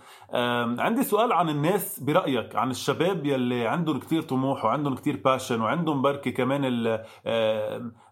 عندي 0.79 1.03
سؤال 1.03 1.33
عن 1.33 1.49
الناس 1.49 2.01
برأيك 2.01 2.57
عن 2.57 2.71
الشباب 2.71 3.27
يلي 3.27 3.67
عندهم 3.67 3.99
كثير 3.99 4.23
طموح 4.23 4.65
وعندهم 4.65 4.95
كثير 4.95 5.21
passion 5.25 5.61
وعندهم 5.61 6.03
بركي 6.03 6.31
كمان 6.31 6.65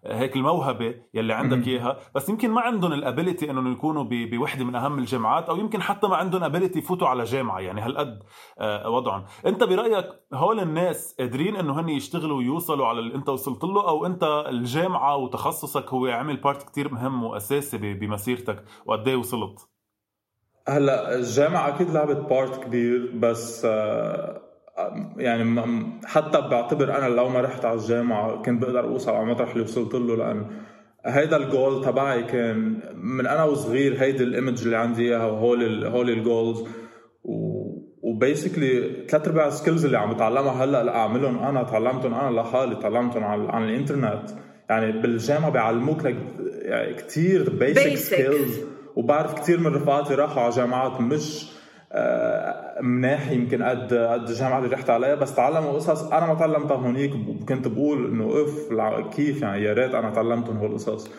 هيك 0.07 0.37
الموهبة 0.37 0.95
يلي 1.15 1.33
عندك 1.33 1.69
إياها. 1.69 1.99
بس 2.15 2.29
يمكن 2.29 2.51
ما 2.51 2.61
عندهم 2.61 2.93
ال 2.93 3.00
ability 3.00 3.51
إنهم 3.51 3.73
يكونوا 3.73 4.05
بوحدة 4.09 4.65
من 4.65 4.75
أهم 4.75 4.99
الجامعات 4.99 5.49
أو 5.49 5.57
يمكن 5.57 5.83
حتى 5.83 6.07
ما 6.07 6.17
عندهم 6.17 6.45
ability 6.45 6.79
يفوتوا 6.79 7.09
على 7.09 7.25
جامعة 7.25 7.61
يعني 7.61 7.81
هالقد 7.81 8.23
آه، 8.59 8.91
وضعهم. 8.91 9.25
أنت 9.47 9.65
برأيك 9.65 10.07
هول 10.35 10.61
الناس 10.61 11.17
قادرين 11.19 11.57
إنه 11.57 11.81
هن 11.81 11.89
يشتغلوا 11.89 12.39
ويوصلوا 12.39 12.87
على 12.87 12.99
اللي 13.01 13.15
أنت 13.15 13.29
وصلت 13.29 13.65
له 13.65 13.89
أو 13.89 14.07
أنت 14.07 14.45
الجامعة 14.49 15.17
وتخصصك 15.17 15.89
هو 15.89 16.07
عمل 16.07 16.37
part 16.37 16.63
كتير 16.63 16.93
مهم 16.95 17.25
وأساسي 17.25 17.95
بمسيرتك 17.95 18.65
وقد 18.87 19.09
إيه 19.09 19.17
وصلت؟ 19.17 19.69
هلأ 20.69 21.15
الجامعة 21.15 21.69
أكيد 21.69 21.91
لعبت 21.91 22.17
part 22.17 22.65
كبير 22.65 23.11
بس 23.15 23.65
آه، 23.65 24.44
يعني 25.17 25.61
حتى 26.05 26.41
بعتبر 26.41 26.99
أنا 26.99 27.09
لو 27.15 27.29
ما 27.29 27.41
رحت 27.41 27.65
على 27.65 27.79
الجامعة 27.79 28.43
كنت 28.43 28.63
بقدر 28.63 28.85
أوصل 28.85 29.13
على 29.13 29.23
المطرح 29.23 29.51
اللي 29.51 29.63
وصلت 29.63 29.95
له 29.95 30.17
لأن 30.17 30.47
هيدا 31.07 31.37
الجول 31.37 31.85
تبعي 31.85 32.23
كان 32.23 32.81
من 32.95 33.27
أنا 33.27 33.45
وصغير 33.45 34.03
هيدي 34.03 34.25
ال 34.25 34.31
image 34.31 34.63
اللي 34.63 34.77
عندي 34.77 35.03
إياها 35.03 35.27
وهول 35.27 35.85
هول 35.87 36.11
ال 36.11 36.20
goals 36.20 36.65
و 38.03 38.13
basically 38.13 39.07
ثلاث 39.09 39.29
ارباع 39.29 39.47
ال 39.47 39.52
skills 39.52 39.85
اللي 39.85 39.99
عم 39.99 40.15
بتعلمها 40.15 40.65
هلأ 40.65 40.83
لأعملهم. 40.85 41.39
أنا 41.39 41.63
تعلمتهم 41.63 42.15
أنا 42.15 42.41
لحالي 42.41 42.77
تعلمتهم 42.77 43.25
عن, 43.25 43.47
عن 43.47 43.65
الإنترنت. 43.65 44.31
يعني 44.71 44.93
بالجامعة 44.93 45.51
بيعلموك 45.51 46.05
لك 46.05 46.17
يعني 46.63 46.95
كثير 46.95 47.51
basic 47.51 47.95
skills 47.95 48.61
وبعرف 48.97 49.35
كثير 49.35 49.61
من 49.61 49.67
رفقاتي 49.75 50.15
راحوا 50.15 50.43
على 50.43 50.51
جامعات 50.53 51.01
مش 51.01 51.53
مناح 52.81 53.31
يمكن 53.31 53.63
قد 53.63 53.95
قد 53.95 54.29
الجامعة 54.29 54.59
اللي 54.59 54.69
رحت 54.75 54.91
عليها 54.91 55.15
بس 55.15 55.35
تعلموا 55.35 55.73
قصص. 55.73 56.13
أنا 56.13 56.27
ما 56.27 56.35
تعلمتها 56.35 56.77
هونيك 56.77 57.15
وكنت 57.15 57.69
بقول 57.69 58.07
إنه 58.07 58.43
اف 58.43 58.73
كيف 59.15 59.43
يعني؟ 59.43 59.63
يا 59.63 59.73
ريت 59.73 59.95
أنا 59.95 60.11
تعلمتهم 60.11 60.57
هول 60.57 60.71
القصص. 60.71 61.11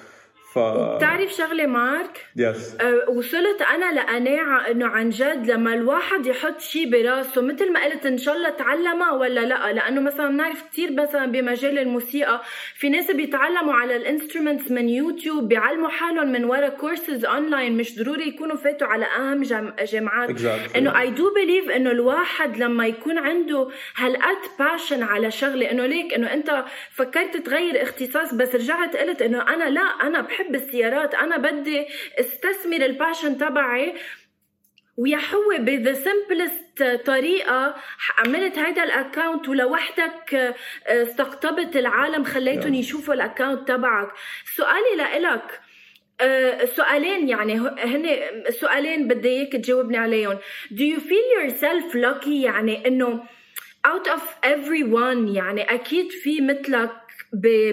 ف... 0.55 0.59
بتعرف 0.59 1.31
شغلة 1.31 1.65
مارك؟ 1.65 2.25
Yes 2.35 2.77
أه 2.81 3.09
وصلت 3.09 3.61
أنا 3.61 3.99
لقناعة 3.99 4.71
إنه 4.71 4.87
عن 4.87 5.09
جد 5.09 5.51
لما 5.51 5.73
الواحد 5.73 6.25
يحط 6.25 6.59
شيء 6.59 6.91
براسه 6.91 7.41
مثل 7.41 7.71
ما 7.71 7.83
قلت 7.83 8.05
إن 8.05 8.17
شاء 8.17 8.35
الله 8.35 8.49
تعلمها 8.49 9.11
ولا 9.11 9.39
لأ 9.39 9.73
لأنه 9.73 10.01
مثلا 10.01 10.27
بنعرف 10.29 10.63
كثير 10.71 10.91
مثلا 10.91 11.25
بمجال 11.25 11.79
الموسيقى 11.79 12.41
في 12.75 12.89
ناس 12.89 13.11
بيتعلموا 13.11 13.73
على 13.73 13.95
ال 13.95 14.01
instruments 14.01 14.71
من 14.71 14.89
يوتيوب 14.89 15.47
بيعلموا 15.47 15.89
حالهم 15.89 16.31
من 16.31 16.43
ورا 16.43 16.69
courses 16.69 17.25
online 17.25 17.77
مش 17.77 17.99
ضروري 17.99 18.27
يكونوا 18.27 18.55
فاتوا 18.55 18.87
على 18.87 19.05
أهم 19.05 19.41
جامعات 19.83 20.29
exactly. 20.29 20.75
إنه 20.77 20.99
I 21.01 21.09
do 21.09 21.33
believe 21.33 21.69
إنه 21.69 21.91
الواحد 21.91 22.57
لما 22.57 22.87
يكون 22.87 23.17
عنده 23.17 23.69
هالقد 23.95 24.37
passion 24.59 25.03
على 25.03 25.31
شغلة 25.31 25.71
إنه 25.71 25.85
ليك 25.85 26.13
إنه 26.13 26.33
أنت 26.33 26.65
فكرت 26.91 27.37
تغير 27.37 27.83
اختصاص 27.83 28.33
بس 28.33 28.55
رجعت 28.55 28.95
قلت 28.95 29.21
إنه 29.21 29.41
أنا 29.41 29.69
لأ 29.69 29.81
أنا 29.81 30.21
بحب 30.21 30.44
بحب 30.45 30.55
السيارات. 30.55 31.15
أنا 31.15 31.37
بدي 31.37 31.85
أستثمر 32.19 32.85
ال 32.85 32.92
passion 32.92 33.37
تبعي 33.37 33.93
ويا 34.97 35.17
هو 35.17 35.57
by 35.59 35.73
the 35.73 35.93
simplest 35.93 37.01
طريقة. 37.05 37.75
عملت 38.17 38.59
هيدا 38.59 38.83
ال 38.83 38.91
account 38.91 39.49
ولوحدك 39.49 40.35
آه، 40.35 40.55
استقطبت 41.03 41.75
العالم 41.75 42.23
خليتهم 42.23 42.73
يشوفوا 42.73 43.13
ال 43.13 43.20
account 43.20 43.67
تبعك. 43.67 44.07
سؤالي 44.55 44.95
لإلك 44.97 45.61
آه، 46.21 46.65
سؤالين 46.65 47.29
يعني 47.29 47.53
هن 47.59 48.05
سؤالين 48.49 49.07
بدي 49.07 49.29
إياك 49.29 49.51
تجاوبني 49.51 49.97
عليهم. 49.97 50.37
Do 50.71 50.81
you 50.81 50.99
feel 50.99 51.27
yourself 51.39 51.93
lucky 51.95 52.27
يعني 52.27 52.87
إنه 52.87 53.23
out 53.87 54.07
of 54.07 54.21
everyone 54.43 55.35
يعني 55.35 55.61
أكيد 55.61 56.09
في 56.11 56.41
مثلك 56.41 57.04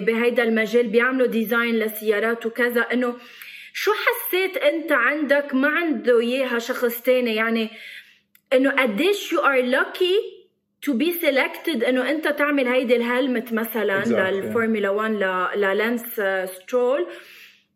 بهيدا 0.05 0.43
المجال 0.43 0.87
بيعملوا 0.87 1.27
design 1.27 1.75
لسيارات 1.75 2.45
وكذا 2.45 2.81
إنه 2.81 3.15
شو 3.73 3.91
حسيت 3.93 4.57
أنت 4.57 4.91
عندك؟ 4.91 5.55
ما 5.55 5.67
عنده 5.67 6.19
إياها 6.19 6.59
شخص 6.59 7.01
تاني. 7.01 7.35
يعني 7.35 7.69
إنه 8.53 8.71
قديش 8.71 9.33
you 9.33 9.39
are 9.39 9.61
lucky 9.61 10.15
to 10.81 10.93
be 10.93 11.11
selected 11.11 11.83
إنه 11.83 12.09
أنت 12.09 12.27
تعمل 12.27 12.67
هيدي 12.67 12.95
ال 12.95 13.03
helmet 13.03 13.53
مثلا 13.53 14.03
exactly. 14.03 14.33
للفورمولا 14.33 14.89
1 14.89 15.11
للانس 15.55 16.21
سترول 16.45 17.07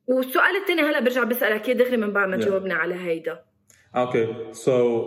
والسؤال 0.07 0.55
الثاني 0.55 0.81
هلا 0.81 0.99
برجع 0.99 1.23
بسالك 1.23 1.67
اياه 1.67 1.77
دغري 1.77 1.97
من 1.97 2.13
بعد 2.13 2.29
ما 2.29 2.37
تجاوبنا 2.37 2.73
على 2.73 2.95
هيدا. 2.95 3.46
Okay 3.95 4.27
so 4.51 5.01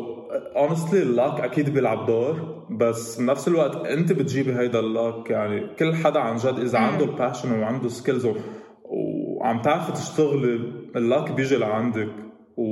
honestly 0.57 1.03
ال 1.03 1.10
luck 1.10 1.41
أكيد 1.41 1.71
بيلعب 1.75 2.07
دور 2.07 2.67
بس 2.71 3.21
بنفس 3.21 3.49
الوقت 3.49 3.87
أنت 3.87 4.13
بتجيبي 4.13 4.53
هيدا 4.53 4.81
ال 4.81 4.91
luck 4.91 5.31
يعني 5.31 5.67
كل 5.79 5.95
حدا 5.95 6.21
عن 6.21 6.37
جد 6.37 6.59
إذا 6.59 6.79
عنده 6.79 7.05
ال 7.05 7.12
passion 7.12 7.61
وعنده 7.61 7.89
skills 7.89 8.29
وعم 8.85 9.63
تعرفي 9.63 9.93
تشتغلي 9.93 10.61
ال 10.97 11.04
luck 11.04 11.33
بيجي 11.33 11.57
لعندك. 11.57 12.09
و 12.57 12.71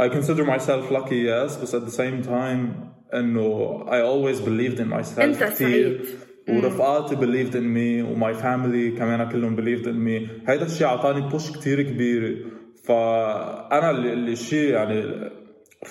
I 0.00 0.08
consider 0.08 0.44
myself 0.44 0.90
lucky 0.90 1.20
yes 1.30 1.62
بس 1.62 1.76
at 1.76 1.84
the 1.84 1.92
same 1.92 2.26
time 2.26 2.92
إنه 3.14 3.78
I 3.86 4.00
always 4.00 4.40
believed 4.40 4.80
in 4.80 4.88
myself 4.88 5.18
أنت 5.18 5.44
سعيد 5.44 6.00
ورفقاتي 6.48 7.16
believed 7.16 7.54
in 7.54 7.66
me 7.76 8.10
و 8.12 8.19
my 8.19 8.34
family 8.34 8.90
كمان 8.90 9.28
كلهم 9.30 9.56
believed 9.56 9.84
in 9.84 9.86
me. 10.06 10.50
هيدا 10.50 10.64
الشيء 10.66 10.86
أعطاني 10.86 11.28
push 11.28 11.50
كثير 11.58 11.82
كبيره 11.82 12.36
فأنا 12.82 13.90
اللي 13.90 14.32
الشيء 14.32 14.72
يعني 14.72 15.30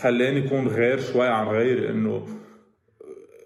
خلاني 0.02 0.40
يكون 0.40 0.68
غير 0.68 1.00
شوي 1.00 1.28
عن 1.28 1.48
غيري 1.48 1.90
إنه 1.90 2.26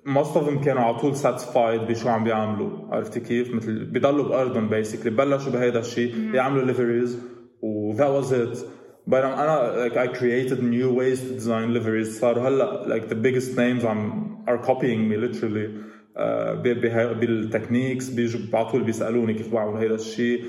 most 0.08 0.36
of 0.36 0.47
them 0.47 0.65
كانوا 0.65 0.81
على 0.81 0.97
طول 0.99 1.15
satisfied 1.15 1.82
بشو 1.81 2.10
عم 2.10 2.23
بيعملوا. 2.23 2.95
عرفتي 2.95 3.19
كيف؟ 3.19 3.55
مثل 3.55 3.86
بيضلوا 3.86 4.29
بارضهم 4.29 4.69
basically 4.69 5.15
بلشوا 5.15 5.51
بهيدا 5.51 5.79
الشيء 5.79 6.34
يعملوا 6.34 6.65
liveries 6.65 7.19
و 7.62 7.93
that 7.93 8.23
was 8.23 8.31
it. 8.31 8.65
بينما 9.08 9.43
أنا 9.43 9.89
like 9.89 9.93
I 9.93 10.17
created 10.17 10.60
new 10.60 10.89
ways 10.99 11.19
to 11.19 11.34
design 11.39 11.73
liveries. 11.73 12.19
صاروا 12.19 12.47
هلأ 12.47 12.86
like 12.88 13.10
the 13.10 13.15
biggest 13.15 13.58
names 13.58 13.86
عم 13.86 14.25
are 14.47 14.65
copying 14.67 15.10
me 15.10 15.17
literally. 15.17 15.69
uh, 16.15 16.55
بال 17.19 17.35
techniques 17.35 18.10
بيجوا 18.10 18.41
على 18.53 18.71
طول 18.71 18.84
بيسألوني 18.84 19.34
كيف 19.34 19.53
بعمل 19.53 19.77
هيدا 19.77 19.95
الشيء. 19.95 20.45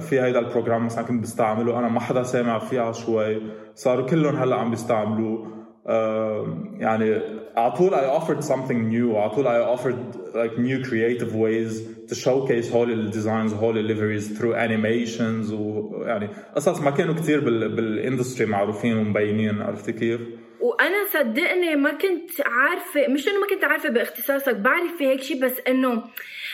في 0.00 0.20
هيدا 0.20 0.38
ال 0.38 0.44
program 0.44 0.84
مثلا 0.84 1.04
كنت 1.04 1.22
بستعمله 1.22 1.78
أنا 1.78 1.88
ما 1.88 2.00
حدا 2.00 2.22
سامع 2.22 2.58
فيه 2.58 2.92
شوي. 2.92 3.42
صاروا 3.74 4.06
كلهم 4.06 4.36
هلأ 4.36 4.56
عم 4.56 4.70
بيستعملوه. 4.70 5.56
يعني 6.78 7.20
على 7.56 7.72
طول 7.72 7.90
I 7.90 8.20
offered 8.20 8.44
something 8.44 8.92
new. 8.92 9.16
على 9.16 9.30
طول 9.30 9.44
I 9.46 9.78
offered 9.78 10.16
like 10.34 10.58
new 10.58 10.88
creative 10.88 11.32
ways 11.34 11.82
to 12.10 12.14
showcase 12.14 12.72
هول 12.72 12.92
ال 12.92 13.00
designs 13.00 13.54
هول 13.54 13.78
ال 13.78 13.85
liveries 13.85 14.38
through 14.38 14.54
animations 14.54 15.52
ويعني 15.52 16.28
قصص 16.56 16.80
ما 16.80 16.90
كانوا 16.90 17.14
كثير 17.14 17.40
بال 17.40 17.61
industry 17.61 18.46
معروفين 18.46 18.98
ومبينين 18.98 19.62
عرفتي 19.62 19.92
كيف؟ 19.92 20.20
وأنا 20.66 21.04
صدقني 21.12 21.76
ما 21.76 21.92
كنت 21.92 22.30
عارفة 22.46 23.08
مش 23.08 23.28
إنه 23.28 23.40
ما 23.40 23.46
كنت 23.46 23.64
عارفة 23.64 23.88
باختصاصك 23.88 24.54
بعرف 24.54 24.96
في 24.98 25.06
هيك 25.06 25.22
شيء 25.22 25.40
بس 25.40 25.60
إنه 25.68 26.04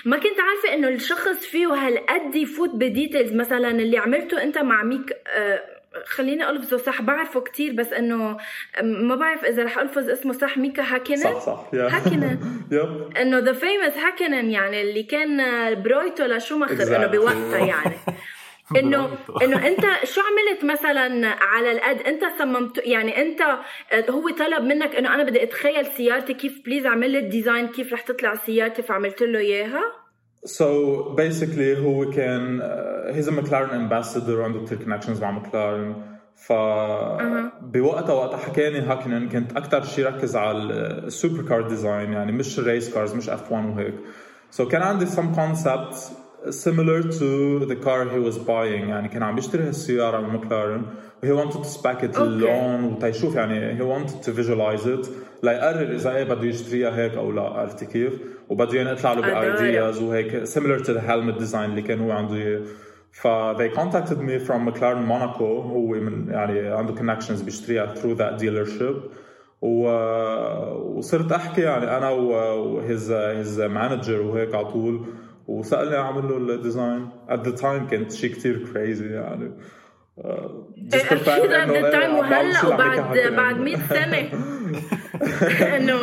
ما 0.05 0.16
كنت 0.16 0.40
عارفة 0.40 0.75
إنه 0.75 0.88
الشخص 0.88 1.46
فيه 1.46 1.66
هالقد 1.66 2.35
يفوت 2.35 2.70
ب 2.75 2.82
details 2.82 3.33
مثلا 3.33 3.70
اللي 3.70 3.98
عملته 3.98 4.42
أنت 4.42 4.59
مع 4.59 4.83
ميك 4.83 5.16
آه 5.27 5.61
خليني 6.05 6.51
الفظه 6.51 6.77
صح 6.77 7.03
بعرفه 7.03 7.40
كتير 7.40 7.72
بس 7.72 7.92
إنه 7.92 8.37
ما 8.83 9.14
بعرف 9.14 9.44
إذا 9.44 9.64
رح 9.64 9.79
ألفظ 9.79 10.11
اسمه 10.11 10.33
صح 10.33 10.59
ميكا 10.59 10.83
هاكينن؟ 10.83 11.22
صح 11.22 11.40
صح 11.40 11.70
هاكينن. 11.75 12.38
إنه 13.20 13.38
the 13.38 13.53
famous 13.53 13.97
هاكينن 13.96 14.51
يعني 14.51 14.83
اللي 14.83 15.03
كان 15.03 15.38
برو 15.83 16.04
يتو 16.04 16.25
لشوماخر 16.25 16.96
إنه 16.96 17.07
بوقتها 17.07 17.59
يعني. 17.59 17.96
انه 18.79 19.09
إنه 19.42 19.66
أنت 19.66 19.81
شو 20.05 20.20
عملت 20.20 20.64
مثلا 20.64 21.29
على 21.29 21.72
القد 21.72 22.01
أنت 22.01 22.25
صممت 22.38 22.79
يعني 22.87 23.20
أنت 23.22 23.42
هو 24.11 24.29
طلب 24.29 24.62
منك 24.62 24.94
إنه 24.94 25.14
أنا 25.14 25.22
بدي 25.22 25.42
أتخيل 25.42 25.87
سيارتي 25.87 26.35
كيف 26.35 26.64
please 26.65 26.87
اعمل 26.87 27.11
لي 27.11 27.18
ال 27.19 27.26
design 27.26 27.69
كيف 27.68 27.92
رح 27.92 28.01
تطلع 28.01 28.35
سيارتي 28.35 28.83
فعملت 28.83 29.22
له 29.22 29.38
إياها؟ 29.38 29.83
So 30.46 30.66
basically 31.16 31.79
هو 31.79 32.11
كان 32.11 32.61
he's 33.15 33.29
ماكلارن 33.29 33.70
ambassador 33.71 34.43
عنده 34.42 34.64
كثير 34.64 34.79
connections 34.79 35.23
مع 35.22 35.31
ماكلارن 35.31 36.12
ف 36.37 36.53
بوقتها 37.62 38.12
وقتها 38.12 38.37
حكاني 38.37 38.79
هاكنن 38.81 39.29
كنت 39.29 39.57
أكثر 39.57 39.85
شيء 39.85 40.07
ركز 40.07 40.37
على 40.37 40.59
ال 40.59 41.49
supercar 41.49 41.69
design 41.69 42.12
يعني 42.12 42.33
مش 42.33 42.59
ال 42.59 42.66
race 42.66 42.95
cars 42.95 43.15
مش 43.14 43.29
F1 43.29 43.65
وهيك. 43.64 43.94
سو 44.51 44.64
so 44.64 44.68
كان 44.68 44.83
عندي 44.83 45.07
some 45.07 45.37
concepts 45.37 46.22
similar 46.51 47.03
to 47.03 47.67
the 47.67 47.77
car 47.77 48.09
he 48.09 48.19
was 48.19 48.39
buying. 48.39 48.89
يعني 48.89 49.09
كان 49.09 49.23
عم 49.23 49.39
يشتري 49.39 49.63
هالسيارة 49.63 50.21
من 50.21 50.29
مكلارن 50.35 50.83
he 51.25 51.29
wanted 51.29 51.63
to 51.63 51.69
spec 51.69 52.03
it 52.03 52.17
okay. 52.17 52.21
اللون 52.21 52.85
وتيشوف 52.85 53.35
يعني 53.35 53.79
he 53.79 53.83
wanted 53.83 54.23
to 54.23 54.33
visualize 54.33 54.87
it 54.87 55.09
ليقرر 55.43 55.95
إذا 55.95 56.17
إيه 56.17 56.25
بده 56.25 56.45
يشتريها 56.45 56.97
هيك 56.97 57.15
أو 57.15 57.33
لا 57.33 57.43
عرفتي 57.43 57.87
كيف؟ 57.87 58.13
وبده 58.49 58.79
يعني 58.79 58.91
يطلع 58.91 59.13
له 59.13 59.21
بأيدياز 59.21 60.03
وهيك 60.03 60.45
similar 60.45 60.85
to 60.85 60.93
the 60.93 61.01
helmet 61.01 61.39
design 61.43 61.55
اللي 61.55 61.83
كان 61.83 62.01
هو 62.01 62.11
عنده 62.11 62.35
إياه. 62.35 62.63
ف 63.13 63.27
they 63.57 63.69
contacted 63.77 64.19
me 64.19 64.39
from 64.47 64.67
McLaren 64.69 65.07
Monaco 65.13 65.43
هو 65.43 65.87
من 65.87 66.29
يعني 66.31 66.69
عنده 66.69 66.95
connections 66.95 67.45
بيشتريها 67.45 67.95
through 67.95 68.17
that 68.19 68.43
dealership. 68.43 68.97
و... 69.63 69.89
وصرت 70.99 71.33
أحكي 71.33 71.61
يعني 71.61 71.97
أنا 71.97 72.11
وهيز 72.11 73.13
his 73.12 73.61
manager 73.61 74.21
وهيك 74.21 74.55
على 74.55 74.65
طول. 74.65 75.07
وسألني 75.47 75.97
اعمل 75.97 76.29
له 76.29 76.55
ال 76.55 76.62
design 76.62 77.09
at 77.29 77.49
the 77.49 77.55
time 77.57 77.87
كانت 77.87 78.13
شيء 78.13 78.31
كثير 78.31 78.73
crazy 78.73 79.07
يعني. 79.07 79.53
أكيد 80.95 81.53
at 81.53 81.69
the 81.69 81.91
time 81.91 82.15
وهلأ 82.15 82.67
وبعد 82.67 83.19
بعد 83.37 83.57
100 83.57 83.77
سنة. 83.97 84.31
إنه 85.77 85.97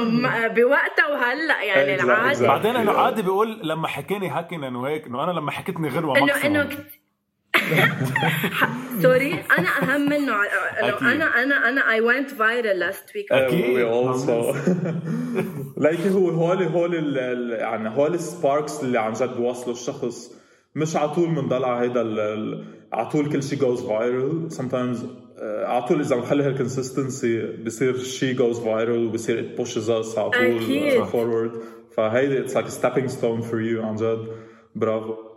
بوقتها 0.48 1.08
وهلأ 1.12 1.64
يعني 1.64 1.96
العادي 1.96 2.48
بعدين 2.48 2.76
إنه 2.76 2.92
عادي 2.92 3.22
بيقول 3.22 3.60
لما 3.64 3.88
حكيني 3.88 4.30
هكنا 4.30 4.78
وهيك 4.78 5.08
إنه 5.08 5.24
أنا 5.24 5.32
لما 5.32 5.52
حكيتني 5.52 5.90
غير 5.90 6.18
انه 6.18 6.46
إنه 6.46 6.70
sorry 9.04 9.34
أنا 9.60 9.70
أهم 9.84 10.02
منه 10.10 10.34
أنا 11.02 11.44
أنا 11.44 11.70
أنا 11.70 11.92
اي 11.92 12.02
ونت 12.02 12.30
فايرال 12.30 12.80
لاست 12.80 13.16
ويك 13.16 13.32
أكيد. 13.32 13.76
وي 13.76 13.84
اولسو 13.84 14.54
لايك 15.78 16.00
هو 16.00 16.30
هول 16.30 16.64
هول 16.64 17.18
يعني 17.60 17.90
هول 17.90 18.14
السباركس 18.14 18.84
اللي 18.84 19.00
عن 19.00 19.14
جد 19.14 19.38
بيوصلوا 19.38 19.76
الشخص. 19.76 20.40
مش 20.76 20.96
على 20.96 21.10
طول 21.10 21.28
بنضل 21.36 21.64
على 21.64 21.88
هيدا 21.88 22.02
على 22.94 23.10
طول 23.10 23.30
كل 23.30 23.44
شيء 23.44 23.60
جوز 23.60 23.86
فايرل 23.86 24.50
sometimes 24.52 24.98
آه، 25.42 25.66
على 25.66 25.82
طول 25.82 26.00
إذا 26.00 26.16
بنخلي 26.16 26.44
هالكونسستنسي 26.44 27.48
بصير 27.66 27.98
شيء 27.98 28.36
جوز 28.36 28.60
فايرل 28.60 29.06
وبصير 29.06 29.40
ات 29.40 29.58
بوشز 29.58 29.90
اس 29.90 30.18
على 30.18 30.30
طول 30.30 31.06
فورورد 31.06 31.52
فهيدي 31.98 32.40
اتس 32.40 32.56
لايك 32.56 32.68
ستيبينج 32.68 33.10
ستون 33.10 33.42
فور 33.42 33.62
يو 33.62 33.84
عن 33.84 33.96
جد. 33.96 34.28
برافو. 34.76 35.29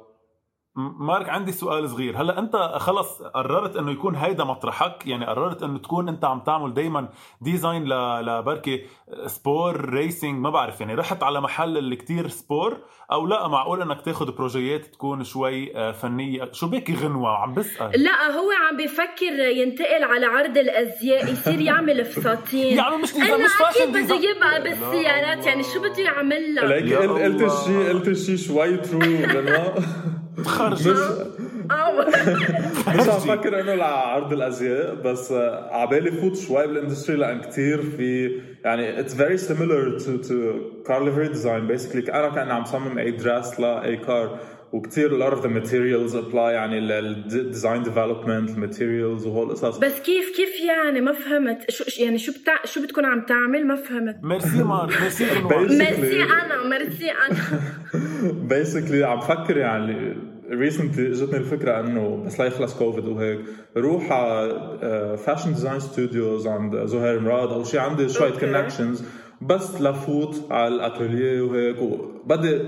مارك 0.76 1.28
عندي 1.28 1.52
سؤال 1.52 1.90
صغير. 1.90 2.20
هلا 2.20 2.38
انت 2.38 2.56
خلص 2.76 3.22
قررت 3.22 3.76
انه 3.76 3.90
يكون 3.90 4.14
هيدا 4.14 4.44
مطرحك؟ 4.44 5.06
يعني 5.06 5.26
قررت 5.26 5.62
انه 5.62 5.78
تكون 5.78 6.08
انت 6.08 6.24
عم 6.24 6.40
تعمل 6.40 6.74
دائما 6.74 7.08
design 7.40 7.85
لبركي 8.20 8.87
sport 9.27 9.90
racing 9.90 10.40
ما 10.40 10.50
بعرف 10.50 10.80
يعني 10.80 10.94
رحت 10.94 11.22
على 11.22 11.40
محل 11.40 11.78
اللي 11.78 11.96
كتير 11.96 12.28
sport 12.29 12.79
أو 13.12 13.26
لا 13.26 13.48
معقول 13.48 13.82
إنك 13.82 14.00
تاخذ 14.00 14.32
projets 14.33 14.87
تكون 14.87 15.24
شوي 15.24 15.76
آه، 15.76 15.92
فنية؟ 15.92 16.52
شو 16.52 16.66
بك 16.68 16.90
غنوة؟ 16.90 17.30
عم 17.30 17.54
بسأل. 17.54 18.02
لا 18.02 18.30
هو 18.30 18.50
عم 18.68 18.76
بفكر 18.76 19.38
ينتقل 19.56 20.04
على 20.04 20.26
عرض 20.26 20.58
الأزياء 20.58 21.32
يصير 21.32 21.61
يعمل 21.61 22.04
فساتين 22.12 22.76
يعني 22.76 22.96
مش 22.96 23.12
design 23.12 23.44
مش 23.44 23.50
fashion 23.51 23.92
بده 23.92 24.14
يبقى 24.14 24.62
بالسيارات 24.62 25.46
يعني 25.46 25.62
شو 25.62 25.80
بده 25.80 26.02
يعمل 26.02 26.54
لها 26.54 26.80
ليك 26.80 26.94
قلت 26.94 27.42
الشيء 27.42 27.88
قلت 27.88 28.08
الشيء 28.08 28.37
شوي 28.37 28.76
true 28.77 29.01
غنوه 29.00 29.74
تخرج 30.37 30.88
مش 30.88 30.97
مش 32.88 33.09
عم 33.09 33.21
فكر 33.21 33.61
إنه 33.61 33.75
لعرض 33.75 34.33
الأزياء 34.33 34.95
بس 34.95 35.33
عبالي 35.71 36.11
فوت 36.11 36.37
شوي 36.37 36.66
بال 36.66 36.77
industry 36.77 37.16
لأن 37.16 37.40
كثير 37.40 37.83
في 37.83 38.40
يعني 38.64 39.01
it's 39.01 39.14
very 39.14 39.37
similar 39.37 39.98
to 39.98 40.16
to 40.16 40.53
car 40.87 41.05
livery 41.05 41.29
design 41.29 41.66
basically 41.66 42.12
أنا 42.12 42.29
كاني 42.29 42.53
عم 42.53 42.64
صمم 42.64 42.99
اي 42.99 43.11
dress 43.11 43.61
لأي 43.61 43.96
car 43.96 44.38
وكثير 44.72 45.11
a 45.18 45.22
lot 45.24 45.35
of 45.37 45.42
the 45.42 45.48
materials 45.48 46.14
apply 46.14 46.35
يعني 46.35 46.78
ال 46.79 46.93
design 46.93 47.83
development 47.83 48.51
ال 48.51 48.58
materials 48.58 49.27
وهول 49.26 49.46
القصص 49.46 49.78
بس 49.78 50.00
كيف 50.00 50.37
كيف 50.37 50.61
يعني 50.68 51.00
ما 51.00 51.12
فهمت؟ 51.12 51.70
شو 51.70 51.85
يعني 52.02 52.18
شو 52.18 52.32
بتاع 52.42 52.64
شو 52.64 52.82
بتكون 52.82 53.04
عم 53.04 53.26
تعمل؟ 53.26 53.66
ما 53.66 53.76
فهمت. 53.76 54.16
ميرسي 54.22 54.62
مار 54.62 54.87
merci 55.01 55.25
merci 55.53 56.22
أنا 56.22 56.68
ميرسي 56.68 57.11
أنا 57.11 57.61
basically 58.48 59.05
عم 59.04 59.20
فكر 59.20 59.56
يعني 59.56 60.16
recently 60.51 61.09
اجتني 61.08 61.37
الفكرة 61.37 61.80
إنه 61.80 62.22
بس 62.26 62.40
لا 62.40 62.46
يخلص 62.46 62.74
كوفيد 62.78 63.04
وهيك 63.04 63.40
روح 63.76 64.12
على 64.12 65.16
fashion 65.27 65.53
design 65.53 65.81
studios 65.81 66.46
عند 66.46 66.85
زهير 66.87 67.20
مراد 67.20 67.48
أو 67.48 67.64
شيء 67.64 67.80
عندي 67.80 68.08
شوية 68.08 68.30
connections 68.31 69.05
بس 69.42 69.80
لفوت 69.80 70.46
على 70.50 70.76
ال 70.79 70.88
atelier 70.88 71.51
وهيك 71.50 71.76
وبدي 71.82 72.61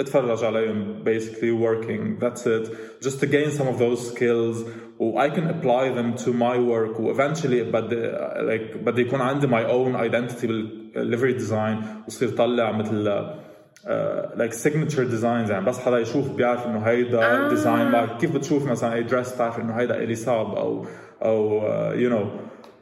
اتفرج 0.00 0.44
عليهم 0.44 1.04
basically 1.04 1.52
working 1.52 2.24
that's 2.24 2.46
it 2.46 2.70
just 3.04 3.20
to 3.20 3.26
gain 3.26 3.50
some 3.50 3.68
of 3.68 3.78
those 3.78 4.10
skills 4.10 4.64
و 4.98 5.20
I 5.20 5.28
can 5.30 5.46
apply 5.54 5.88
them 5.98 6.24
to 6.24 6.30
my 6.32 6.56
work 6.58 7.00
و 7.00 7.14
eventually 7.14 7.62
بدي 7.62 8.12
like 8.36 8.76
بدي 8.76 9.00
يكون 9.00 9.20
عندي 9.20 9.46
my 9.46 9.64
own 9.64 9.96
identity 9.96 10.46
بالlivery 10.46 11.38
design 11.38 12.06
وصير 12.06 12.28
طلع 12.28 12.72
مثل 12.72 13.24
uh, 13.84 14.36
like 14.36 14.52
signature 14.52 15.04
designs 15.04 15.50
يعني 15.50 15.64
بس 15.64 15.78
حدا 15.78 15.98
يشوف 15.98 16.30
بيعرف 16.30 16.66
انه 16.66 16.78
هيدا 16.78 17.22
آه. 17.22 17.48
ديزاين 17.48 18.06
كيف 18.20 18.36
بتشوف 18.36 18.66
مثلا 18.66 18.94
اي 18.94 19.02
دريس 19.02 19.34
بتعرف 19.34 19.58
انه 19.58 19.72
هيدا 19.72 20.02
الي 20.02 20.14
صاب 20.14 20.54
او 20.54 20.86
او 21.22 21.60
uh, 21.60 21.94
you 21.94 22.10
know 22.12 22.26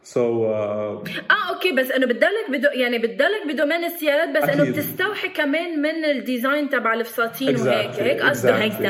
so 0.04 0.20
so, 0.20 0.48
uh, 0.48 1.10
آه 1.32 1.54
أوكي 1.54 1.72
بس 1.72 1.92
إنه 1.92 2.06
بتضلك 2.06 2.50
بدو 2.50 2.70
يعني 2.70 2.98
بتضلك 2.98 3.48
ب 3.48 3.52
domaine 3.52 3.84
السيارات 3.84 4.30
بس 4.30 4.50
إنه 4.50 4.72
بتستوحي 4.72 5.30
كمان 5.30 5.82
من 5.82 6.06
ال 6.06 6.15
design 6.15 6.70
تبع 6.70 6.94
الفساتين 6.94 7.58
exactly. 7.58 7.62
وهيك 7.62 7.92
هيك 7.92 8.22
قصده 8.22 8.56
هيثم 8.56 8.86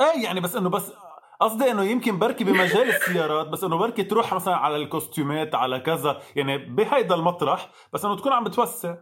إيه 0.00 0.24
يعني 0.24 0.40
بس 0.40 0.56
إنه 0.56 0.70
بس 0.70 0.92
قصدي 1.40 1.70
إنه 1.70 1.84
يمكن 1.84 2.18
بركي 2.18 2.44
بمجال 2.44 2.88
السيارات 2.88 3.46
بس 3.46 3.64
إنه 3.64 3.76
بركي 3.76 4.02
تروح 4.02 4.34
مثلا 4.34 4.54
على 4.56 4.76
ال 4.76 4.85
costumeات 4.85 5.54
على 5.54 5.80
كذا 5.80 6.20
يعني 6.36 6.58
بهيدا 6.58 7.14
المطرح 7.14 7.70
بس 7.92 8.04
إنه 8.04 8.16
تكون 8.16 8.32
عم 8.32 8.44
بتوسع. 8.44 8.94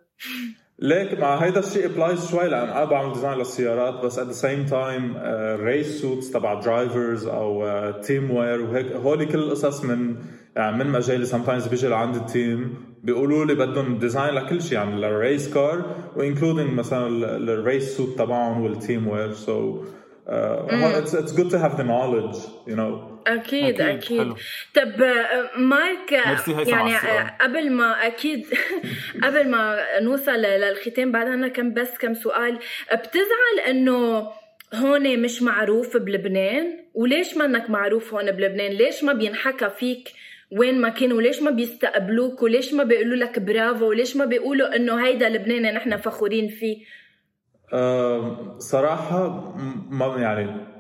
ليك 0.79 1.21
مع 1.21 1.37
هيدا 1.37 1.61
الشيء 1.61 1.87
applies 1.87 2.31
شوي 2.31 2.49
لأن 2.49 2.69
أنا 2.69 2.85
بعمل 2.85 3.13
design 3.13 3.39
للسيارات 3.39 4.05
بس 4.05 4.19
at 4.19 4.27
the 4.27 4.33
same 4.33 4.67
time 4.67 5.17
race 5.61 6.03
suits 6.03 6.31
تبع 6.31 6.55
drivers 6.55 7.27
أو 7.27 7.91
team 8.01 8.29
uh, 8.29 8.33
wear 8.33 8.61
وهيك 8.61 8.93
هولي 8.93 9.27
كل 9.27 9.39
القصص 9.39 9.85
من 9.85 10.17
يعني 10.57 10.77
من 10.77 10.93
مجالي 10.93 11.25
sometimes 11.25 11.67
بيجي 11.67 11.89
لعند 11.89 12.17
ال 12.17 12.28
team 12.28 12.75
بيقولوا 13.03 13.45
لي 13.45 13.55
بدهم 13.55 13.99
design 13.99 14.35
لكل 14.35 14.63
شيء 14.63 14.79
يعني 14.79 15.01
لل 15.01 15.19
race 15.19 15.55
car 15.55 15.83
و 16.17 16.22
including 16.22 16.73
مثلا 16.73 17.07
ال 17.37 17.49
race 17.49 17.97
suit 17.97 18.19
تبعهم 18.19 18.63
وال 18.63 18.78
team 18.78 19.09
wear 19.09 19.33
so 19.33 19.85
it's 20.29 21.15
it's 21.15 21.37
good 21.37 21.51
to 21.51 21.57
have 21.57 21.77
the 21.77 21.83
knowledge 21.83 22.37
you 22.67 22.77
know 22.77 23.13
أكيد 23.27 23.81
أكيد, 23.81 24.21
أكيد. 24.21 24.35
طب 24.75 25.03
آه، 25.03 25.59
مايك 25.59 26.13
يعني 26.67 26.97
آه، 26.97 27.37
قبل 27.41 27.73
ما 27.73 28.07
أكيد. 28.07 28.47
قبل 29.25 29.51
ما 29.51 29.79
نوصل 30.01 30.33
للختام 30.33 31.13
بعد 31.13 31.27
أنا 31.27 31.49
كم 31.49 31.75
بس 31.75 31.99
كم 31.99 32.15
سؤال. 32.15 32.59
بتزعل 32.93 33.67
إنه 33.69 34.29
هون 34.75 35.19
مش 35.23 35.43
معروف 35.43 35.97
بلبنان؟ 35.97 36.79
وليش 36.95 37.37
منك 37.37 37.71
معروف 37.71 38.15
هون 38.15 38.31
بلبنان؟ 38.33 38.73
ليش 38.73 39.05
ما 39.05 39.13
بينحكى 39.13 39.71
فيك 39.71 40.09
وين 40.51 40.81
ما 40.81 40.89
كانوا؟ 40.89 41.23
ليش 41.23 41.43
ما 41.43 41.51
بيستقبلوك؟ 41.51 42.43
وليش 42.43 42.75
ما 42.75 42.85
بيقولوا 42.85 43.17
لك 43.17 43.39
برافو؟ 43.39 43.89
وليش 43.89 44.17
ما 44.17 44.25
بيقولوا 44.25 44.77
إنه 44.77 45.07
هيدا 45.07 45.29
لبنان 45.29 45.75
نحن 45.75 45.97
فخورين 45.97 46.49
فيه؟ 46.49 46.77
أه 47.73 48.37
صراحة 48.59 49.55
ما 49.91 50.07
يعني 50.07 50.73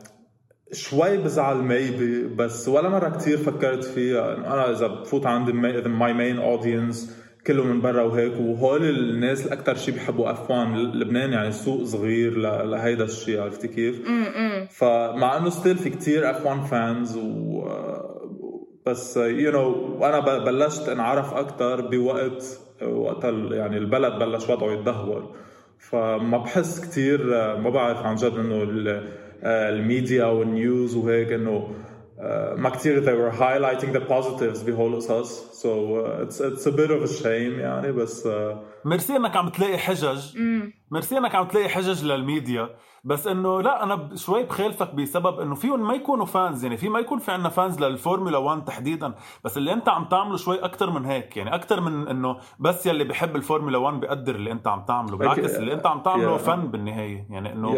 شوي 0.73 1.17
بزعل 1.17 1.57
maybe 1.57 2.25
بس 2.35 2.69
ولا 2.69 2.89
مرة 2.89 3.09
كتير 3.09 3.37
فكرت 3.37 3.85
فيها. 3.85 4.35
أنا 4.35 4.71
إذا 4.71 4.87
بفوت 4.87 5.27
عند 5.27 5.51
my 5.51 6.15
main 6.15 6.38
audience 6.38 7.23
كله 7.47 7.65
من 7.65 7.81
برا 7.81 8.03
وهيك 8.03 8.33
وهول 8.41 8.85
الناس 8.85 9.47
الاكثر 9.47 9.75
شيء 9.75 9.95
بيحبوا 9.95 10.31
F1 10.31 10.77
لبنان 10.77 11.33
يعني 11.33 11.53
سوق 11.53 11.83
صغير 11.83 12.39
لهيدا 12.39 13.05
الشيء 13.05 13.41
عرفتي 13.41 13.69
كيف؟ 13.69 14.03
فمع 14.71 15.37
إنه 15.37 15.51
still 15.51 15.77
في 15.77 15.91
كتير 15.91 16.31
F1 16.31 16.47
fans 16.47 17.17
و 17.17 17.63
بس 18.87 19.17
you 19.17 19.75
know, 19.75 20.03
وأنا 20.03 20.39
بلشت 20.45 20.89
أنعرف 20.89 21.35
أكثر 21.35 21.81
بوقت 21.81 22.61
وقت 22.83 23.25
يعني 23.51 23.79
البلد 23.79 24.13
بلش 24.19 24.49
وضعه 24.49 24.73
يتدهور. 24.73 25.37
فما 25.90 26.38
بحس 26.38 26.81
كثير 26.81 27.27
ما 27.59 27.71
بعرف 27.71 27.99
عن 27.99 28.14
جد 28.14 28.33
إنه 28.33 28.66
ال 29.45 29.58
media 29.58 30.25
وال 30.25 30.49
news 30.49 30.97
وهيك 30.97 31.33
إنه 31.33 31.75
ما 32.57 32.71
كثير 32.71 33.05
they 33.05 33.16
were 33.16 33.33
highlighting 33.37 33.92
the 33.92 34.01
positives 34.01 34.64
بهول 34.66 34.95
القصص. 34.95 35.62
So 35.62 35.68
it's 36.23 36.40
it's 36.40 36.66
a 36.66 36.73
bit 36.73 36.90
of 36.90 37.03
a 37.03 37.12
shame 37.23 37.61
يعني 37.61 37.92
بس 37.92 38.27
uh, 38.27 38.57
merci 38.85 39.17
إنك 39.16 39.37
عم 39.37 39.49
تلاقي 39.49 39.79
حجج. 39.79 40.38
ميرسي 40.90 41.18
إنك 41.18 41.35
عم 41.35 41.49
تلاقي 41.49 41.68
حجج 41.68 42.05
للميديا. 42.05 42.68
بس 43.05 43.27
إنه 43.27 43.62
لا 43.62 43.83
أنا 43.83 44.09
شوي 44.15 44.43
بخالفك 44.43 44.95
بسبب 44.95 45.41
إنه 45.41 45.55
فيهم 45.55 45.88
ما 45.88 45.95
يكونوا 45.95 46.27
fans 46.27 46.65
يعني 46.65 46.77
في 46.77 46.88
ما 46.88 46.99
يكون 46.99 47.19
في 47.19 47.31
عندنا 47.31 47.49
fans 47.49 47.81
للفورمولا 47.81 48.38
1 48.38 48.65
تحديدا 48.65 49.15
بس 49.45 49.57
اللي 49.57 49.73
أنت 49.73 49.88
عم 49.88 50.05
تعمله 50.05 50.37
شوي 50.37 50.65
أكثر 50.65 50.91
من 50.91 51.05
هيك 51.05 51.37
يعني 51.37 51.55
أكثر 51.55 51.81
من 51.81 52.09
إنه 52.09 52.37
بس 52.59 52.87
يلي 52.87 53.05
بحب 53.05 53.37
الفورمولا 53.37 53.79
1 53.79 54.01
بيقدر 54.01 54.35
اللي 54.35 54.53
أنت 54.53 54.67
عم 54.67 54.85
تعمله 54.85 55.17
بالعكس 55.17 55.57
اللي 55.57 55.73
أنت 55.73 55.87
عم 55.87 56.03
تعمله 56.03 56.38
yeah. 56.38 56.41
فن 56.41 56.67
بالنهاية 56.67 57.27
يعني 57.31 57.53
إنه 57.53 57.75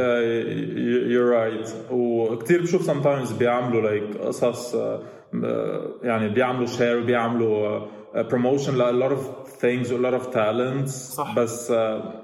you're 1.12 1.28
right 1.28 1.74
وكثير 1.90 2.62
بشوف 2.62 2.82
sometimes 2.82 3.32
بيعملوا 3.32 3.82
like 3.82 4.16
قصص 4.16 4.74
آه، 4.74 5.00
يعني 6.02 6.28
بيعملوا 6.28 6.66
share 6.66 7.00
بيعملوا 7.00 7.80
promotion 8.14 8.76
ل 8.76 8.82
a 8.82 9.08
lot 9.08 9.12
of 9.12 9.20
things 9.60 9.90
a 9.90 9.98
lot 9.98 10.14
of 10.20 10.34
talents 10.34 10.90
صح. 10.90 11.34
بس 11.36 11.72
uh, 11.72 11.74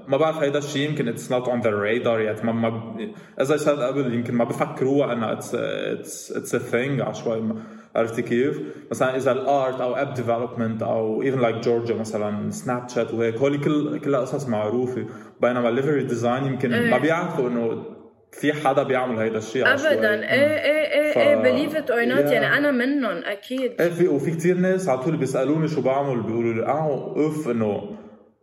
ما 0.09 0.16
بعرف 0.16 0.38
هيدا 0.42 0.59
الشيء 0.59 0.88
يمكن 0.90 1.14
it's 1.14 1.31
not 1.31 1.48
on 1.48 1.61
the 1.62 1.70
radar 1.70 2.20
yet. 2.20 2.44
ما, 2.44 2.53
ما 2.53 2.92
as 3.40 3.46
I 3.46 3.64
said 3.64 3.68
قبل 3.68 4.14
يمكن 4.14 4.35
ما 4.35 4.44
بفكروها 4.44 5.12
انها 5.12 5.40
it's 5.40 5.44
it's 5.44 6.37
it's 6.37 6.55
a 6.55 6.61
thing. 6.72 7.00
عشوائي 7.00 7.55
عرفتي 7.96 8.22
كيف؟ 8.22 8.61
مثلا 8.90 9.16
إذا 9.16 9.33
ال 9.32 9.44
art 9.44 9.80
أو 9.81 9.94
app 9.94 10.14
development 10.14 10.82
أو 10.83 11.22
even 11.22 11.40
like 11.40 11.56
جورجيا 11.57 11.94
مثلا 11.94 12.50
سناب 12.50 12.88
شات 12.88 13.14
وهيك 13.14 13.37
هول 13.37 13.61
كل 13.61 13.98
كلها 13.98 14.20
قصص 14.20 14.48
معروفة. 14.48 15.07
بينما 15.40 15.68
ال 15.68 15.74
livery 15.74 16.04
design 16.04 16.44
يمكن 16.44 16.90
ما 16.90 16.98
بيعرفوا 16.98 17.48
إنه 17.48 17.85
في 18.32 18.52
حدا 18.52 18.82
بيعمل 18.82 19.18
هيدا 19.18 19.38
الشيء 19.38 19.72
ابدا. 19.72 20.14
إيه 20.14 20.46
إيه 20.64 20.92
إيه 20.92 21.20
إيه 21.28 21.34
believe 21.36 21.76
it 21.76 21.90
or 21.90 22.04
not 22.04 22.32
يعني 22.32 22.56
أنا 22.58 22.70
منهم 22.70 23.22
أكيد. 23.24 23.80
إيه 23.80 23.90
في 23.90 24.08
وفي 24.08 24.30
كثير 24.30 24.56
ناس 24.56 24.88
على 24.88 24.98
طول 25.02 25.16
بيسألوني 25.16 25.68
شو 25.68 25.80
بعمل 25.80 26.22
بيقولوا 26.22 26.54
لي 26.54 26.66
آه 26.66 27.14
اوف 27.16 27.48
إنه 27.48 27.96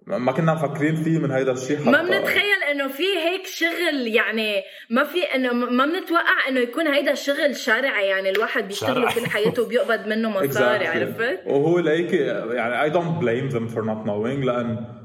ما 0.08 0.32
كنا 0.32 0.54
مفكرين 0.54 0.96
فيه 0.96 1.20
من 1.20 1.32
هيدا 1.32 1.52
الشيء 1.52 1.78
حتى. 1.78 1.90
ما 1.90 2.02
بنتخيل 2.04 2.64
إنه 2.72 2.88
في 2.88 3.04
هيك 3.04 3.46
شغل 3.46 4.08
يعني 4.08 4.62
ما 4.90 5.04
في 5.04 5.20
إنه 5.36 5.54
ما 5.54 5.86
بنتوقع 5.86 6.48
إنه 6.50 6.60
يكون 6.60 6.88
هيدا 6.88 7.14
شغل 7.14 7.56
شرعي 7.56 8.08
يعني 8.08 8.30
الواحد 8.30 8.68
بيشتغل 8.68 9.14
كل 9.14 9.26
حياته 9.26 9.64
وبيقبض 9.64 10.08
منه 10.08 10.30
مصاري 10.30 10.86
exactly. 10.86 10.88
عرفت؟ 10.88 11.40
وهو 11.46 11.80
لهيك 11.80 12.14
يعني 12.14 12.92
I 12.92 12.94
don't 12.94 13.22
blame 13.24 13.54
them 13.56 13.74
for 13.76 13.82
not 13.82 14.08
knowing 14.08 14.46
لأن 14.46 14.97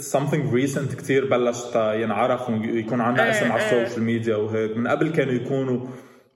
something 0.00 0.52
recent 0.52 0.96
كثير 0.96 1.30
بلش 1.30 1.64
ينعرف 1.76 2.50
ويكون 2.50 3.00
عندنا 3.00 3.24
إيه، 3.24 3.30
اسم 3.30 3.52
على 3.52 3.62
إيه. 3.62 3.82
السوشيال 3.82 4.04
ميديا 4.04 4.36
وهيك 4.36 4.76
من 4.76 4.88
قبل 4.88 5.10
كانوا 5.10 5.32
يكونوا 5.32 5.86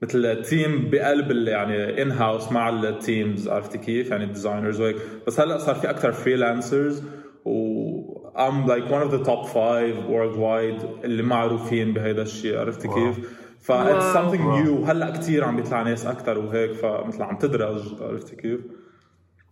مثل 0.01 0.41
team 0.41 0.89
بقلب 0.89 1.47
يعني 1.47 2.01
in 2.01 2.11
house 2.11 2.51
مع 2.51 2.69
ال 2.69 2.82
teams 2.82 3.47
عرفتي 3.47 3.77
كيف 3.77 4.11
يعني 4.11 4.23
ال 4.23 4.29
designers 4.29 4.81
وهيك 4.81 4.95
بس 5.27 5.39
هلأ 5.39 5.57
صار 5.57 5.75
في 5.75 5.89
أكثر 5.89 6.11
freelancers 6.11 7.03
و 7.45 8.15
I'm 8.35 8.67
like 8.67 8.89
one 8.91 9.01
of 9.01 9.11
the 9.11 9.23
top 9.23 9.47
five 9.47 9.95
worldwide 10.09 11.03
اللي 11.03 11.23
معروفين 11.23 11.93
بهيدا 11.93 12.21
الشيء 12.21 12.59
عرفتي 12.59 12.87
كيف؟ 12.87 13.45
ف 13.59 13.71
it's 13.71 14.15
something 14.17 14.41
new 14.41 14.89
هلأ 14.89 15.09
كثير 15.09 15.43
عم 15.43 15.55
بيطلع 15.55 15.81
ناس 15.83 16.05
أكثر 16.05 16.37
وهيك 16.37 16.71
فمثل 16.71 17.23
عم 17.23 17.37
تدرج 17.37 18.01
عرفتي 18.01 18.35
كيف؟ 18.35 18.59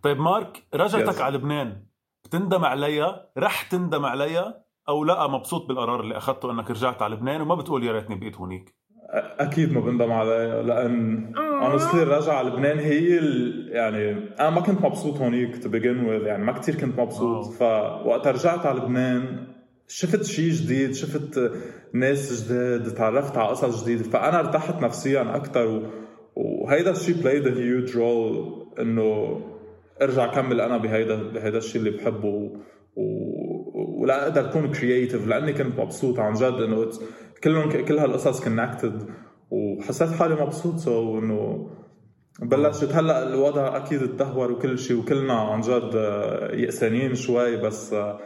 طيب 0.02 0.18
مارك 0.20 0.62
رجعتك 0.74 1.16
Yes. 1.16 1.20
على 1.20 1.36
لبنان 1.38 1.83
بتندم 2.34 2.64
عليها 2.64 3.26
رح 3.38 3.62
تندم 3.62 4.04
عليها 4.04 4.64
أو 4.88 5.04
لا 5.04 5.26
مبسوط 5.26 5.68
بالقرار 5.68 6.00
اللي 6.00 6.16
أخذته 6.16 6.50
أنك 6.50 6.70
رجعت 6.70 7.02
على 7.02 7.14
لبنان 7.14 7.40
وما 7.40 7.54
بتقول 7.54 7.84
يا 7.84 7.92
ريتني 7.92 8.16
بقيت 8.16 8.36
هونيك. 8.36 8.74
أكيد 9.38 9.72
ما 9.72 9.80
بندم 9.80 10.12
عليها 10.12 10.62
لأن 10.62 11.32
آه. 11.36 11.78
honestly 11.78 11.94
الرجعة 11.94 12.34
على 12.34 12.48
لبنان 12.48 12.78
هي 12.78 13.18
ال... 13.18 13.68
يعني 13.72 14.10
أنا 14.40 14.50
ما 14.50 14.60
كنت 14.60 14.82
مبسوط 14.82 15.16
هونيك 15.16 15.54
to 15.56 15.66
begin 15.66 16.06
with 16.06 16.26
يعني 16.26 16.44
ما 16.44 16.52
كثير 16.52 16.74
كنت 16.74 16.98
مبسوط. 17.00 17.52
فوقت 17.52 18.26
رجعت 18.26 18.66
على 18.66 18.78
لبنان 18.78 19.46
شفت 19.88 20.24
شيء 20.24 20.50
جديد 20.50 20.92
شفت 20.94 21.52
ناس 21.94 22.44
جديد 22.52 22.94
تعرفت 22.94 23.36
على 23.36 23.48
قصص 23.48 23.84
جديدة. 23.84 24.02
فأنا 24.02 24.40
ارتحت 24.40 24.82
نفسيا 24.82 25.36
أكثر 25.36 25.66
و... 25.66 25.82
وهيدا 26.36 26.90
الشيء 26.90 27.14
a 27.14 27.50
huge 27.50 27.94
role 27.94 28.80
إنه 28.80 29.40
ارجع 30.02 30.26
كمل 30.26 30.60
أنا 30.60 30.76
بهيدا 30.76 31.22
بهيدا 31.22 31.58
الشيء 31.58 31.80
اللي 31.80 31.90
بحبه 31.90 32.28
و... 32.28 32.56
و... 32.96 34.02
ولا 34.02 34.22
أقدر 34.22 34.50
اكون 34.50 34.72
creative 34.72 35.26
لاني 35.26 35.52
كنت 35.52 35.80
مبسوط 35.80 36.18
عن 36.18 36.34
جد 36.34 36.60
إنه 36.62 36.90
كلهم 37.44 37.84
كل 37.84 37.98
هالقصص 37.98 38.44
connected 38.44 39.02
وحسيت 39.50 40.12
حالي 40.12 40.34
مبسوط 40.34 40.76
so 40.76 41.18
إنه 41.18 41.70
بلشت 42.42 42.92
هلأ 42.92 43.28
الوضع 43.28 43.76
أكيد 43.76 44.00
تدهور 44.00 44.52
وكل 44.52 44.78
شيء 44.78 44.96
وكلنا 44.96 45.34
عن 45.34 45.60
جد 45.60 45.90
آه، 45.96 46.54
يأسانين 46.54 47.14
شوي 47.14 47.56
بس 47.56 47.92
آه، 47.92 48.20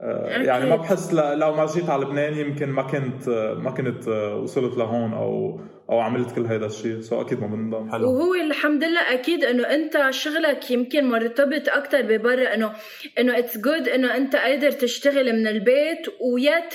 آه، 0.00 0.42
يعني 0.42 0.70
ما. 0.70 0.76
بحس 0.76 1.14
لو 1.14 1.54
ما 1.54 1.66
جيت 1.66 1.90
على 1.90 2.04
لبنان 2.04 2.34
يمكن 2.34 2.70
ما 2.70 2.82
كنت 2.82 3.28
ما 3.58 3.70
كنت 3.70 4.08
وصلت 4.42 4.76
لهون 4.76 5.12
أو 5.12 5.60
أو 5.90 6.00
عملت 6.00 6.34
كل 6.34 6.46
هيدا 6.46 6.66
الشيء. 6.66 7.00
so 7.00 7.20
أكيد 7.20 7.40
ما 7.40 7.46
بندم 7.46 7.90
حلو. 7.92 8.10
وهو 8.10 8.34
الحمد 8.34 8.84
لله 8.84 9.12
أكيد 9.12 9.44
إنه 9.44 9.62
أنت 9.74 10.06
شغلك 10.10 10.70
يمكن 10.70 11.04
مرتبط 11.10 11.68
أكثر 11.68 12.02
ببرا 12.02 12.54
انه 12.54 12.72
إنه 13.18 13.38
it's 13.38 13.58
good 13.58 13.88
إنه 13.88 14.16
أنت 14.16 14.36
قادر 14.36 14.70
تشتغل 14.70 15.32
من 15.32 15.46
البيت 15.46 16.06
ويا 16.20 16.68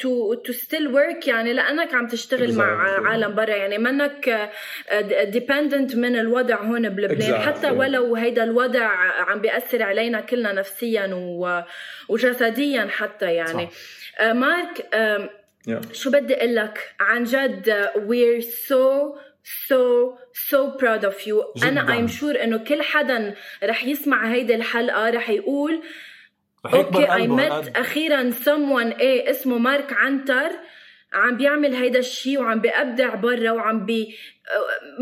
to 0.00 0.34
to 0.34 0.52
still 0.52 0.88
work 0.88 1.28
يعني 1.28 1.52
لأنك 1.52 1.94
عم 1.94 2.06
تشتغل 2.06 2.54
مع 2.54 2.64
Exactly. 2.64 3.06
عالم 3.06 3.34
برا. 3.34 3.50
يعني 3.54 3.78
منك 3.78 4.50
dependent 5.24 5.96
من 5.96 6.16
الوضع 6.16 6.62
هون 6.62 6.88
بلبنان. 6.88 7.32
Exactly. 7.32 7.46
حتى 7.46 7.70
ولو 7.70 8.14
هيدا 8.16 8.44
الوضع 8.44 8.86
عم 9.28 9.40
بيأثر 9.40 9.82
علينا 9.82 10.20
كلنا 10.20 10.52
نفسيا 10.52 11.10
و- 11.14 11.60
وجسديا 12.08 12.86
حتى 12.90 13.32
يعني. 13.34 13.68
آه، 14.20 14.32
مارك 14.32 14.86
Yeah. 15.68 15.92
شو 15.92 16.10
بدي 16.10 16.34
أقول 16.36 16.54
لك 16.56 16.94
عن 17.00 17.24
جد 17.24 17.86
we're 17.96 18.42
so 18.42 19.14
so 19.68 19.80
so 20.50 20.78
proud 20.80 21.04
of 21.04 21.26
you 21.26 21.56
جداً. 21.56 21.68
أنا 21.68 21.86
I'm 22.06 22.10
sure 22.10 22.42
إنه 22.42 22.58
كل 22.58 22.82
حدا 22.82 23.34
رح 23.64 23.84
يسمع 23.84 24.32
هيدي 24.32 24.54
الحلقة 24.54 25.10
رح 25.10 25.30
يقول 25.30 25.82
okay 26.74 27.12
I 27.14 27.28
met. 27.28 27.72
أخيرا 27.76 28.30
someone 28.44 29.00
إيه 29.00 29.30
اسمه 29.30 29.58
مارك 29.58 29.92
عنتر 29.92 30.50
عم 31.12 31.36
بيعمل 31.36 31.74
هيدا 31.74 31.98
الشيء 31.98 32.40
وعم 32.40 32.60
بيبدع 32.60 33.14
برا 33.14 33.50
وعم 33.50 33.86
بي 33.86 34.16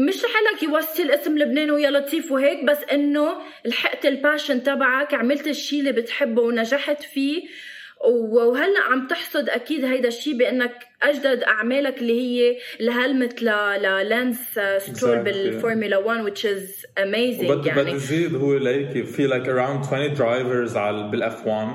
مش 0.08 0.24
رح 0.24 0.30
لك 0.52 0.62
يوصل 0.62 1.10
اسم 1.10 1.38
لبنان 1.38 1.70
ويا 1.70 1.90
لطيف 1.90 2.32
وهيك 2.32 2.64
بس 2.64 2.78
إنه 2.92 3.36
لحقت 3.64 4.06
ال 4.06 4.13
passion 4.13 4.62
تبعك 4.62 5.14
عملت 5.14 5.46
الشيء 5.46 5.80
اللي 5.80 5.92
بتحبه 5.92 6.42
ونجحت 6.42 7.02
فيه 7.02 7.48
وهلا 8.08 8.80
عم 8.90 9.06
تحصد 9.06 9.48
أكيد 9.48 9.84
هيدا 9.84 10.08
الشيء 10.08 10.38
بأنك 10.38 10.72
أجدد 11.02 11.42
أعمالك 11.42 11.98
اللي 11.98 12.20
هي 12.20 12.56
الهلمت 12.80 13.42
ل 13.42 13.46
لانس 14.08 14.60
سترول. 14.78 15.22
بالفورمولا 15.22 15.98
1 15.98 16.24
which 16.24 16.44
is 16.44 16.86
amazing 16.98 17.66
يعني. 17.66 17.82
بدي 17.82 17.98
زيد 17.98 18.34
هو 18.34 18.56
ليك 18.56 19.04
في 19.04 19.28
like 19.28 19.46
around 19.46 19.92
20 19.92 20.16
drivers 20.16 20.76
على 20.76 21.10
بال 21.10 21.46
F1 21.46 21.68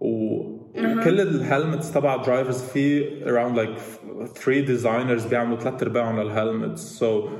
وكل 0.00 1.20
ال 1.20 1.29
helmets 1.29 1.92
تبع 1.92 2.16
drivers 2.16 2.62
في 2.62 3.10
around 3.24 3.58
like 3.58 3.80
3 4.38 4.60
designers 4.60 5.26
بيعملوا 5.26 5.58
ثلاث 5.58 5.82
ارباعهم 5.82 6.20
لل 6.20 6.33
helmets 6.33 6.80
so 6.80 7.28
so 7.28 7.30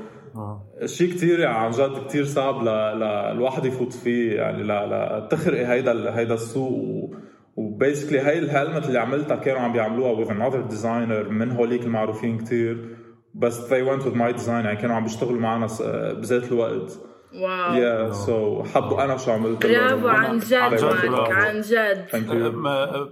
شيء 0.85 1.09
كثير 1.11 1.39
يعني 1.39 1.57
عن 1.57 1.71
جد 1.71 2.07
كثير 2.07 2.25
صعب 2.25 2.63
ل... 2.63 2.65
ل... 2.65 3.03
الواحد 3.03 3.65
يفوت 3.65 3.93
فيه 3.93 4.35
يعني 4.35 4.63
ل... 4.63 4.67
ل... 4.67 5.27
تخرقي 5.31 5.65
هيدا 5.65 5.91
ال... 5.91 6.07
هيدا 6.07 6.33
السوق 6.33 6.71
و... 6.71 7.15
وبيسكلي 7.59 8.19
هاي 8.19 8.39
الهلمت 8.39 8.85
اللي 8.87 8.99
عملتها 8.99 9.35
كانوا 9.35 9.61
عم 9.61 9.73
بيعملوها 9.73 10.25
with 10.25 10.27
another 10.29 10.71
designer 10.73 11.29
من 11.31 11.51
هوليك 11.51 11.81
المعروفين 11.83 12.37
كثير 12.37 12.97
بس 13.35 13.69
they 13.69 13.85
went 13.87 14.03
with 14.03 14.15
my 14.15 14.41
design 14.41 14.49
يعني 14.49 14.75
كانوا 14.75 14.95
عم 14.95 15.03
بيشتغلوا 15.03 15.39
معنا 15.41 15.67
س- 15.67 15.81
بذات 16.17 16.51
الوقت. 16.51 16.99
واو. 17.33 17.73
Yeah 17.73 18.13
so 18.15 18.67
حبوا 18.75 19.03
أنا 19.03 19.17
شو 19.17 19.31
عملت 19.31 19.65
برافو. 19.65 20.07
عن 20.07 20.37
جد 20.39 20.53
عن 20.53 20.75
جد. 20.75 21.09
مارك. 21.09 21.31
عن 21.31 21.61
جد 21.61 22.55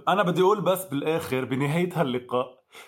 أنا 0.08 0.22
بدي 0.22 0.40
أقول 0.42 0.60
بس 0.60 0.84
بالآخر 0.84 1.44
بنهاية 1.44 1.90
هاللقاء 2.00 2.46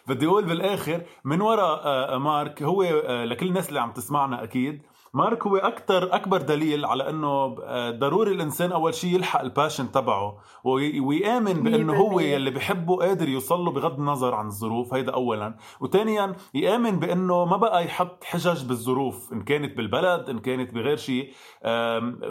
بدي 0.08 0.26
أقول 0.26 0.44
بالآخر 0.44 1.00
من 1.24 1.40
وراء 1.40 1.80
آه، 1.84 2.18
مارك 2.18 2.62
هو 2.62 2.82
آه، 2.82 3.24
لكل 3.24 3.46
الناس 3.48 3.68
اللي 3.68 3.80
عم 3.80 3.92
تسمعنا 3.92 4.42
أكيد 4.44 4.82
مارك 5.14 5.46
هو 5.46 5.56
أكثر 5.56 6.14
أكبر 6.14 6.40
دليل 6.42 6.84
على 6.84 7.10
إنه 7.10 7.56
آه، 7.64 7.90
ضروري 7.90 8.32
الإنسان 8.32 8.72
أول 8.72 8.94
شيء 8.94 9.14
يلحق 9.14 9.40
ال 9.40 9.47
passion 9.47 9.92
تبعه 9.92 10.38
وي- 10.64 11.00
ويامن 11.00 11.62
بإنه 11.62 11.92
هو 11.96 12.18
100%. 12.18 12.20
يلي 12.22 12.50
بحبه 12.50 12.96
قادر 12.96 13.28
يوصل 13.28 13.60
له 13.60 13.70
بغض 13.70 13.98
النظر 13.98 14.34
عن 14.34 14.46
الظروف 14.46 14.94
هيدا 14.94 15.12
اولا 15.14 15.54
وثانيا 15.80 16.34
يآمن 16.54 16.98
بإنه 16.98 17.44
ما 17.44 17.56
بقى 17.56 17.84
يحط 17.84 18.24
حجج 18.24 18.64
بالظروف 18.66 19.32
إن 19.32 19.42
كانت 19.42 19.76
بالبلد 19.76 20.28
إن 20.28 20.38
كانت 20.38 20.74
بغير 20.74 20.96
شيء 20.96 21.32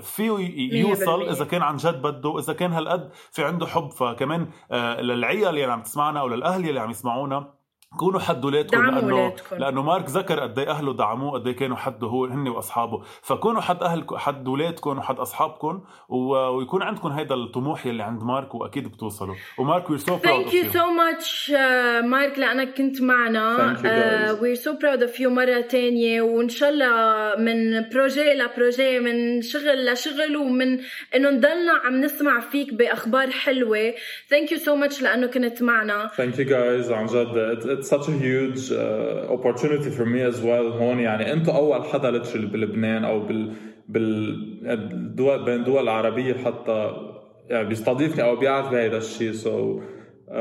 فيه 0.02 0.32
يوصل 0.74 1.20
100%. 1.26 1.30
إذا 1.32 1.46
كان 1.46 1.62
عن 1.62 1.78
جد 1.78 2.02
بده 2.02 2.40
إذا 2.40 2.54
كان 2.54 2.74
هالقد 2.74 3.10
في 3.32 3.44
عنده 3.44 3.68
حب 3.68 3.92
فكمان 3.92 4.48
آه، 4.72 5.02
للعيال 5.02 5.50
اللي 5.50 5.64
عم 5.64 5.82
تسمعنا 5.82 6.20
أو 6.20 6.28
للأهل 6.28 6.70
اللي 6.70 6.80
عم 6.80 6.90
يسمعونا 6.90 7.59
كونوا 7.98 8.20
حد 8.20 8.46
ولادكم 8.46 8.78
دعموا 8.78 9.02
لأنه 9.02 9.16
ولادكم. 9.16 9.56
لأنه 9.58 9.82
مارك 9.82 10.06
ذكر 10.10 10.40
قد 10.40 10.60
إيه 10.60 10.70
أهله 10.70 10.94
دعموه 10.94 11.32
قد 11.32 11.48
إيه 11.48 11.56
كانوا 11.56 11.78
حده 11.78 12.08
هو 12.08 12.26
هن 12.26 12.48
وأصحابه. 12.48 13.02
فكونوا 13.22 13.62
حد 13.62 13.84
اهلكم 13.84 14.18
حد 14.18 14.48
ولادكم 14.48 14.98
وحد 14.98 15.20
أصحابكم 15.20 15.82
و- 16.10 16.34
ويكون 16.36 16.82
عندكم 16.84 17.08
هيدا 17.10 17.36
الطموح 17.36 17.86
يلي 17.86 18.04
عند 18.04 18.24
مارك 18.24 18.56
وأكيد 18.56 18.88
بتوصلوا. 18.88 19.36
ومارك 19.58 19.90
we're 19.90 20.00
so 20.00 20.16
proud 20.16 20.46
Thank 20.46 20.52
you 20.52 20.72
so 20.74 20.78
much 21.02 21.50
uh, 21.52 21.54
مارك 22.06 22.40
لأنك 22.40 22.74
كنت 22.78 23.02
معنا. 23.02 23.76
We're 24.42 24.60
so 24.62 24.72
proud 24.74 25.02
of 25.10 25.20
you 25.20 25.28
مرة 25.28 25.62
تانية 25.62 26.22
وإن 26.22 26.50
شاء 26.50 26.70
الله 26.70 27.36
من 27.40 27.90
projet 27.90 28.34
ل 28.34 28.43
projet 28.43 29.00
من 29.00 29.42
شغل 29.42 29.86
لشغل 29.92 30.38
ومن 30.38 30.80
إنه 31.16 31.30
نضلنا 31.30 31.74
عم 31.86 32.02
نسمع 32.02 32.40
فيك 32.40 32.74
بأخبار 32.74 33.30
حلوة. 33.32 33.92
Thank 34.34 34.50
you 34.52 34.58
so 34.60 34.76
much 34.88 35.02
لأنه 35.04 35.28
كنت 35.28 35.62
معنا. 35.64 36.08
Thank 36.10 36.36
you 36.36 36.46
guys. 36.50 36.92
عن 36.92 37.06
جد 37.06 37.79
it's, 37.80 37.90
such 37.90 38.08
a 38.08 38.12
huge 38.12 38.72
uh, 38.72 39.34
opportunity 39.36 39.90
for 39.90 40.06
me 40.06 40.22
as 40.22 40.42
well 40.42 40.82
هون 40.82 41.00
يعني. 41.00 41.34
أنتم 41.34 41.52
أول 41.52 41.86
حدا 41.86 42.12
لتشل 42.12 42.46
بلبنان 42.46 43.06
أو 43.06 43.20
بال 43.20 43.54
بالدول 43.90 45.46
بين 45.46 45.54
الدول 45.54 45.84
العربية 45.84 46.34
حتى 46.34 46.92
يعني 47.50 47.68
بيستضيفني 47.68 48.24
أو 48.24 48.36
بيعرف 48.36 48.70
بهيدا 48.70 48.98
الشيء 48.98 49.34
so 49.34 49.46
uh, 49.46 50.32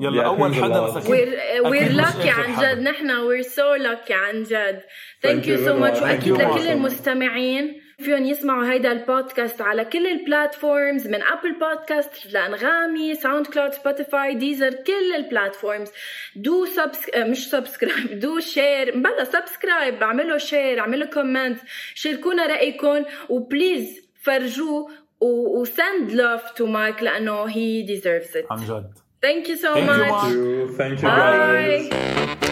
يلا 0.00 0.22
yeah, 0.22 0.40
a 0.40 0.62
حدا 0.62 0.98
أكيد 0.98 1.28
مش 1.66 2.04
lucky 2.06 2.28
آخر 2.28 2.42
عن. 2.42 2.76
جد. 2.76 2.82
نحن 2.82 3.08
we're 3.08 3.46
so 3.46 3.78
lucky 3.78 4.12
عن 4.12 4.42
جد. 4.42 4.80
So 5.22 5.28
very 5.28 5.80
much. 5.80 6.00
much. 6.00 6.02
وأكيد 6.02 6.32
لكل. 6.32 6.68
المستمعين. 6.68 7.87
فيهم 8.00 8.24
يسمعوا 8.24 8.72
هيدا 8.72 8.92
البودكاست 8.92 9.60
على 9.62 9.84
كل 9.84 10.06
ال 10.06 10.16
platforms 10.16 11.06
من 11.08 11.22
Apple 11.22 11.58
Podcast 11.58 12.26
لأنغامي 12.32 13.14
ساوند 13.14 13.46
كلاود 13.46 13.72
سبوتيفاي 13.72 14.34
ديزر 14.34 14.70
كل 14.74 15.14
ال 15.16 15.23
platforms 15.23 15.88
do 16.36 16.64
subs 16.64 16.98
مش 17.16 17.50
subscribe 17.50 18.18
do 18.20 18.40
share 18.40 18.90
بلا 18.98 19.24
subscribe 19.24 20.02
اعملوا 20.02 20.38
share 20.38 20.80
اعملوا 20.80 21.06
comment 21.06 21.58
شاركونا 21.94 22.46
رأيكم 22.46 23.04
و 23.28 23.38
please 23.38 24.00
فرجوه 24.22 24.90
و 25.20 25.38
send 25.38 26.12
love 26.12 26.50
to 26.50 26.66
مارك 26.66 27.02
لأنه 27.02 27.44
he 27.44 27.86
deserves 27.86 28.30
it 28.34 28.44
عن 28.52 28.58
جد 28.58 28.92
thank 29.26 29.48
you 29.48 29.56
so 29.56 29.74
Thank 29.74 29.78
you 29.78 29.86
much 29.86 30.10
much. 30.10 30.22
Thank 30.22 30.34
you, 30.34 30.76
thank 30.78 31.02
you 31.02 31.08
Bye. 31.08 31.88
guys. 32.42 32.47